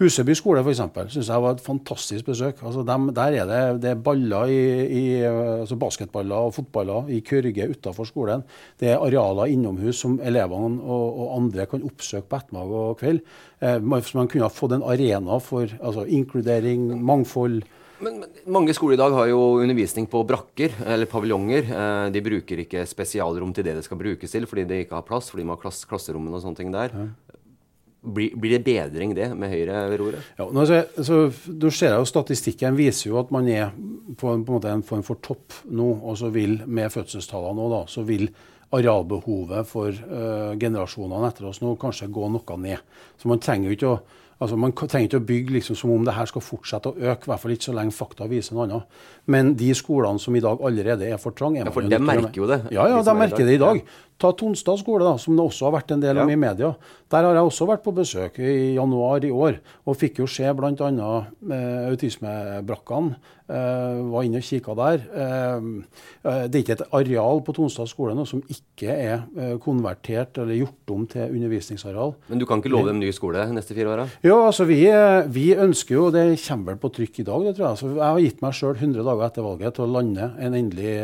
Huseby 0.00 0.32
skole 0.32 0.62
for 0.64 0.72
eksempel, 0.72 1.10
synes 1.12 1.28
jeg 1.28 1.42
var 1.44 1.52
et 1.52 1.60
fantastisk 1.60 2.28
besøk. 2.30 2.62
Altså 2.64 2.80
dem, 2.88 3.10
der 3.12 3.34
er 3.42 3.48
det, 3.50 3.82
det 3.82 3.90
er 3.90 3.98
baller 4.00 4.48
i, 4.48 4.60
i, 4.96 5.02
altså 5.26 5.76
basketballer 5.76 6.46
og 6.48 6.54
fotballer 6.56 7.10
i 7.12 7.18
kørge 7.20 7.66
utafor 7.74 8.08
skolen. 8.08 8.44
Det 8.80 8.94
er 8.94 9.02
arealer 9.02 9.52
innomhus 9.52 10.00
som 10.00 10.16
elevene 10.24 10.80
og, 10.80 11.20
og 11.20 11.34
andre 11.36 11.66
kan 11.68 11.84
oppsøke 11.84 12.30
på 12.30 12.40
ettermiddag 12.40 12.78
og 12.80 12.96
kveld. 13.02 13.20
Eh, 13.60 13.76
man, 13.76 14.06
man 14.16 14.30
kunne 14.32 14.48
ha 14.48 14.54
fått 14.54 14.78
en 14.78 14.86
arena 14.88 15.36
for 15.44 15.68
altså, 15.68 16.06
inkludering, 16.08 16.94
mangfold. 17.04 17.60
Men, 18.00 18.22
men, 18.22 18.28
Mange 18.48 18.72
skoler 18.72 18.96
i 18.96 19.02
dag 19.02 19.12
har 19.12 19.28
jo 19.28 19.42
undervisning 19.60 20.06
på 20.08 20.22
brakker 20.24 20.80
eller 20.88 21.10
paviljonger. 21.12 21.74
Eh, 21.76 22.06
de 22.14 22.24
bruker 22.24 22.64
ikke 22.64 22.86
spesialrom 22.88 23.52
til 23.52 23.68
det 23.68 23.76
det 23.76 23.84
skal 23.84 24.00
brukes 24.00 24.32
til, 24.32 24.48
fordi 24.48 24.64
de 24.70 24.80
ikke 24.86 24.96
har 24.96 25.04
plass, 25.04 25.28
fordi 25.28 25.44
de 25.44 25.52
har 25.52 25.60
klass, 25.60 25.84
klasserommene 25.90 26.40
og 26.40 26.46
sånne 26.46 26.62
ting 26.62 26.72
der. 26.72 26.96
Ja. 26.96 27.29
Blir, 28.00 28.32
blir, 28.32 28.54
det 28.56 28.64
bedring 28.64 29.10
det 29.12 29.26
med 29.36 29.50
Høyre 29.52 29.82
ved 29.90 29.98
roret? 30.00 30.28
Ja, 30.38 30.46
nå, 30.48 30.62
så, 30.64 30.78
så, 31.04 31.18
du 31.46 31.66
ser 31.68 31.98
jo 31.98 32.06
Statistikken 32.08 32.78
viser 32.78 33.10
jo 33.10 33.18
at 33.20 33.32
man 33.34 33.48
er 33.52 33.74
på 34.16 34.30
en, 34.32 34.44
på 34.46 34.54
en 34.54 34.56
måte 34.56 34.72
en 34.72 34.84
form 34.86 35.04
for 35.04 35.20
topp 35.20 35.58
nå. 35.68 35.90
og 36.00 36.16
så 36.16 36.30
vil 36.32 36.62
Med 36.64 36.88
fødselstallene 36.94 37.60
nå, 37.60 37.68
da, 37.74 37.82
så 37.92 38.06
vil 38.08 38.30
arealbehovet 38.70 39.66
for 39.66 39.90
uh, 39.90 40.54
generasjonene 40.60 41.28
etter 41.28 41.48
oss 41.50 41.60
nå 41.60 41.74
kanskje 41.80 42.08
gå 42.14 42.28
noe 42.30 42.58
ned. 42.62 42.80
Så 43.18 43.28
man 43.28 43.42
trenger 43.42 43.68
jo 43.68 43.78
ikke 43.78 43.92
å 43.92 44.00
Altså, 44.40 44.56
Man 44.56 44.72
trenger 44.72 45.10
ikke 45.10 45.18
å 45.20 45.26
bygge 45.28 45.54
liksom 45.58 45.76
som 45.76 45.90
om 45.92 46.04
det 46.06 46.14
her 46.16 46.28
skal 46.30 46.40
fortsette 46.40 46.88
å 46.88 46.96
øke, 46.96 47.26
i 47.26 47.28
hvert 47.28 47.42
fall 47.42 47.52
ikke 47.52 47.66
så 47.66 47.74
lenge 47.76 47.92
fakta 47.92 48.28
viser 48.30 48.56
noe 48.56 48.64
annet. 48.64 49.00
Men 49.28 49.50
de 49.60 49.68
skolene 49.76 50.22
som 50.22 50.36
i 50.36 50.40
dag 50.40 50.62
allerede 50.64 51.10
er 51.12 51.20
for 51.20 51.36
trange 51.36 51.60
Ja, 51.60 51.72
For 51.74 51.84
de 51.84 51.98
merker 52.00 52.40
jo 52.40 52.48
det? 52.48 52.62
Ja, 52.72 52.86
ja, 52.88 53.02
de 53.04 53.14
merker 53.18 53.44
det 53.44 53.58
i 53.58 53.60
dag. 53.60 53.82
Ta 54.20 54.32
Tonstad 54.36 54.82
skole, 54.82 55.06
da, 55.06 55.16
som 55.20 55.36
det 55.36 55.46
også 55.46 55.68
har 55.68 55.78
vært 55.78 55.94
en 55.94 56.02
del 56.02 56.20
om 56.20 56.28
ja. 56.28 56.36
i 56.36 56.40
media. 56.40 56.74
Der 57.10 57.26
har 57.26 57.34
jeg 57.34 57.48
også 57.48 57.66
vært 57.70 57.82
på 57.86 57.94
besøk 57.96 58.38
i 58.44 58.76
januar 58.76 59.24
i 59.26 59.32
år, 59.32 59.60
og 59.88 59.98
fikk 59.98 60.20
jo 60.22 60.28
se 60.30 60.46
bl.a. 60.56 61.10
Eh, 61.50 61.90
autismebrakkene. 61.90 63.36
Eh, 63.50 64.00
var 64.12 64.22
inne 64.22 64.38
og 64.38 64.46
kikka 64.46 64.74
der. 64.78 65.00
Eh, 65.10 65.64
eh, 66.22 66.42
det 66.46 66.58
er 66.58 66.62
ikke 66.62 66.76
et 66.76 66.84
areal 66.94 67.40
på 67.42 67.54
Tonstad 67.56 67.88
skole 67.90 68.14
nå 68.14 68.22
som 68.28 68.42
ikke 68.46 68.92
er 68.94 69.24
eh, 69.34 69.56
konvertert 69.62 70.38
eller 70.38 70.60
gjort 70.60 70.92
om 70.94 71.06
til 71.10 71.34
undervisningsareal. 71.34 72.14
Men 72.30 72.38
du 72.38 72.46
kan 72.46 72.62
ikke 72.62 72.70
love 72.70 72.86
dem 72.92 73.00
ny 73.02 73.10
skole 73.16 73.42
neste 73.50 73.74
fire 73.74 73.90
åra? 73.90 74.06
Ja, 74.22 74.36
altså 74.44 74.68
vi, 74.68 74.84
eh, 74.86 75.26
vi, 75.34 75.48
ønsker 75.58 75.96
jo, 75.96 76.04
det 76.14 76.24
kommer 76.44 76.76
vel 76.76 76.82
på 76.84 76.92
trykk 77.00 77.22
i 77.24 77.26
dag, 77.26 77.48
det 77.48 77.56
tror 77.56 77.66
jeg. 77.66 77.74
Altså, 77.74 77.90
jeg 77.96 78.04
har 78.06 78.22
gitt 78.28 78.44
meg 78.46 78.58
sjøl 78.60 78.76
100 78.76 79.08
dager 79.10 79.26
etter 79.26 79.48
valget 79.48 79.78
til 79.78 79.86
å 79.86 79.92
lande 79.96 80.30
en 80.38 80.58
endelig 80.60 80.94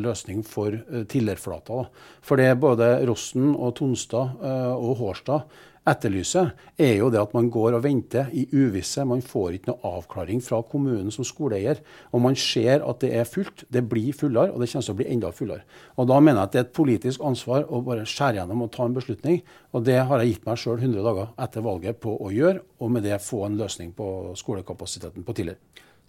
løsning 0.00 0.40
for 0.46 0.80
Tillerflata. 1.10 1.84
For 2.24 2.40
det 2.40 2.48
er 2.48 2.59
både 2.62 2.92
Rossen 3.08 3.54
og 3.54 3.74
Tonstad 3.80 4.40
eh, 4.44 4.72
og 4.76 4.98
Hårstad 5.00 5.48
etterlyser, 5.88 6.50
er 6.78 6.98
jo 6.98 7.08
det 7.12 7.20
at 7.20 7.32
man 7.34 7.48
går 7.52 7.76
og 7.76 7.84
venter 7.84 8.28
i 8.36 8.44
uvisse. 8.52 9.04
Man 9.08 9.22
får 9.24 9.56
ikke 9.56 9.70
noe 9.70 9.92
avklaring 9.96 10.42
fra 10.44 10.60
kommunen 10.66 11.10
som 11.14 11.26
skoleeier. 11.26 11.80
Og 12.12 12.22
man 12.24 12.36
ser 12.38 12.84
at 12.86 13.00
det 13.04 13.12
er 13.16 13.28
fullt. 13.28 13.64
Det 13.72 13.82
blir 13.88 14.16
fullere, 14.16 14.52
og 14.52 14.60
det 14.60 14.70
kommer 14.70 14.86
til 14.86 14.94
å 14.94 14.98
bli 15.00 15.08
enda 15.10 15.32
fullere. 15.34 15.64
Og 15.96 16.08
Da 16.10 16.20
mener 16.20 16.42
jeg 16.42 16.48
at 16.48 16.52
det 16.52 16.60
er 16.60 16.68
et 16.68 16.76
politisk 16.76 17.24
ansvar 17.24 17.66
å 17.68 17.82
bare 17.86 18.06
skjære 18.08 18.40
gjennom 18.40 18.66
og 18.66 18.72
ta 18.76 18.84
en 18.84 18.96
beslutning. 18.96 19.42
Og 19.72 19.84
det 19.88 19.98
har 20.04 20.20
jeg 20.20 20.34
gitt 20.34 20.48
meg 20.48 20.60
sjøl 20.60 20.78
100 20.78 21.06
dager 21.06 21.32
etter 21.38 21.64
valget 21.64 22.00
på 22.00 22.16
å 22.18 22.32
gjøre, 22.34 22.64
og 22.80 22.90
med 22.90 23.06
det 23.06 23.20
få 23.24 23.46
en 23.46 23.58
løsning 23.60 23.92
på 23.96 24.34
skolekapasiteten 24.36 25.24
på 25.24 25.36
tidligere. 25.36 25.60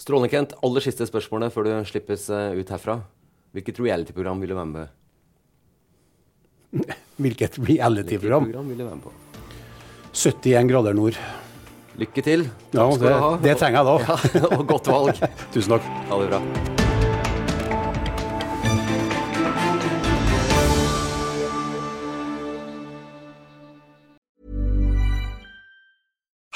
Strålende, 0.01 0.31
Kent. 0.33 0.55
Aller 0.65 0.83
siste 0.83 1.05
spørsmålet 1.05 1.53
før 1.53 1.67
du 1.67 1.75
slippes 1.85 2.29
eh, 2.33 2.57
ut 2.57 2.73
herfra. 2.73 3.03
Hvilket 3.53 3.83
reality-program 3.83 4.41
vil 4.41 4.53
du 4.53 4.57
være 4.57 4.71
med 4.71 4.87
på? 4.87 5.00
Hvilket 7.21 7.59
reality-program? 7.59 8.51
71 10.11 10.67
grader 10.71 10.97
nord. 10.97 11.19
Lykke 11.99 12.23
til. 12.25 12.47
Ja, 12.73 12.87
det, 12.97 13.15
det, 13.43 13.57
trenger 13.59 13.81
jeg 13.81 13.89
da. 13.89 14.21
Ja, 14.39 14.53
og 14.57 14.67
godt 14.67 14.91
valg. 14.91 15.25
Tusen 15.53 15.75
takk. 15.77 15.91
Ha 16.09 16.23
det 16.23 16.31
bra. 16.31 16.80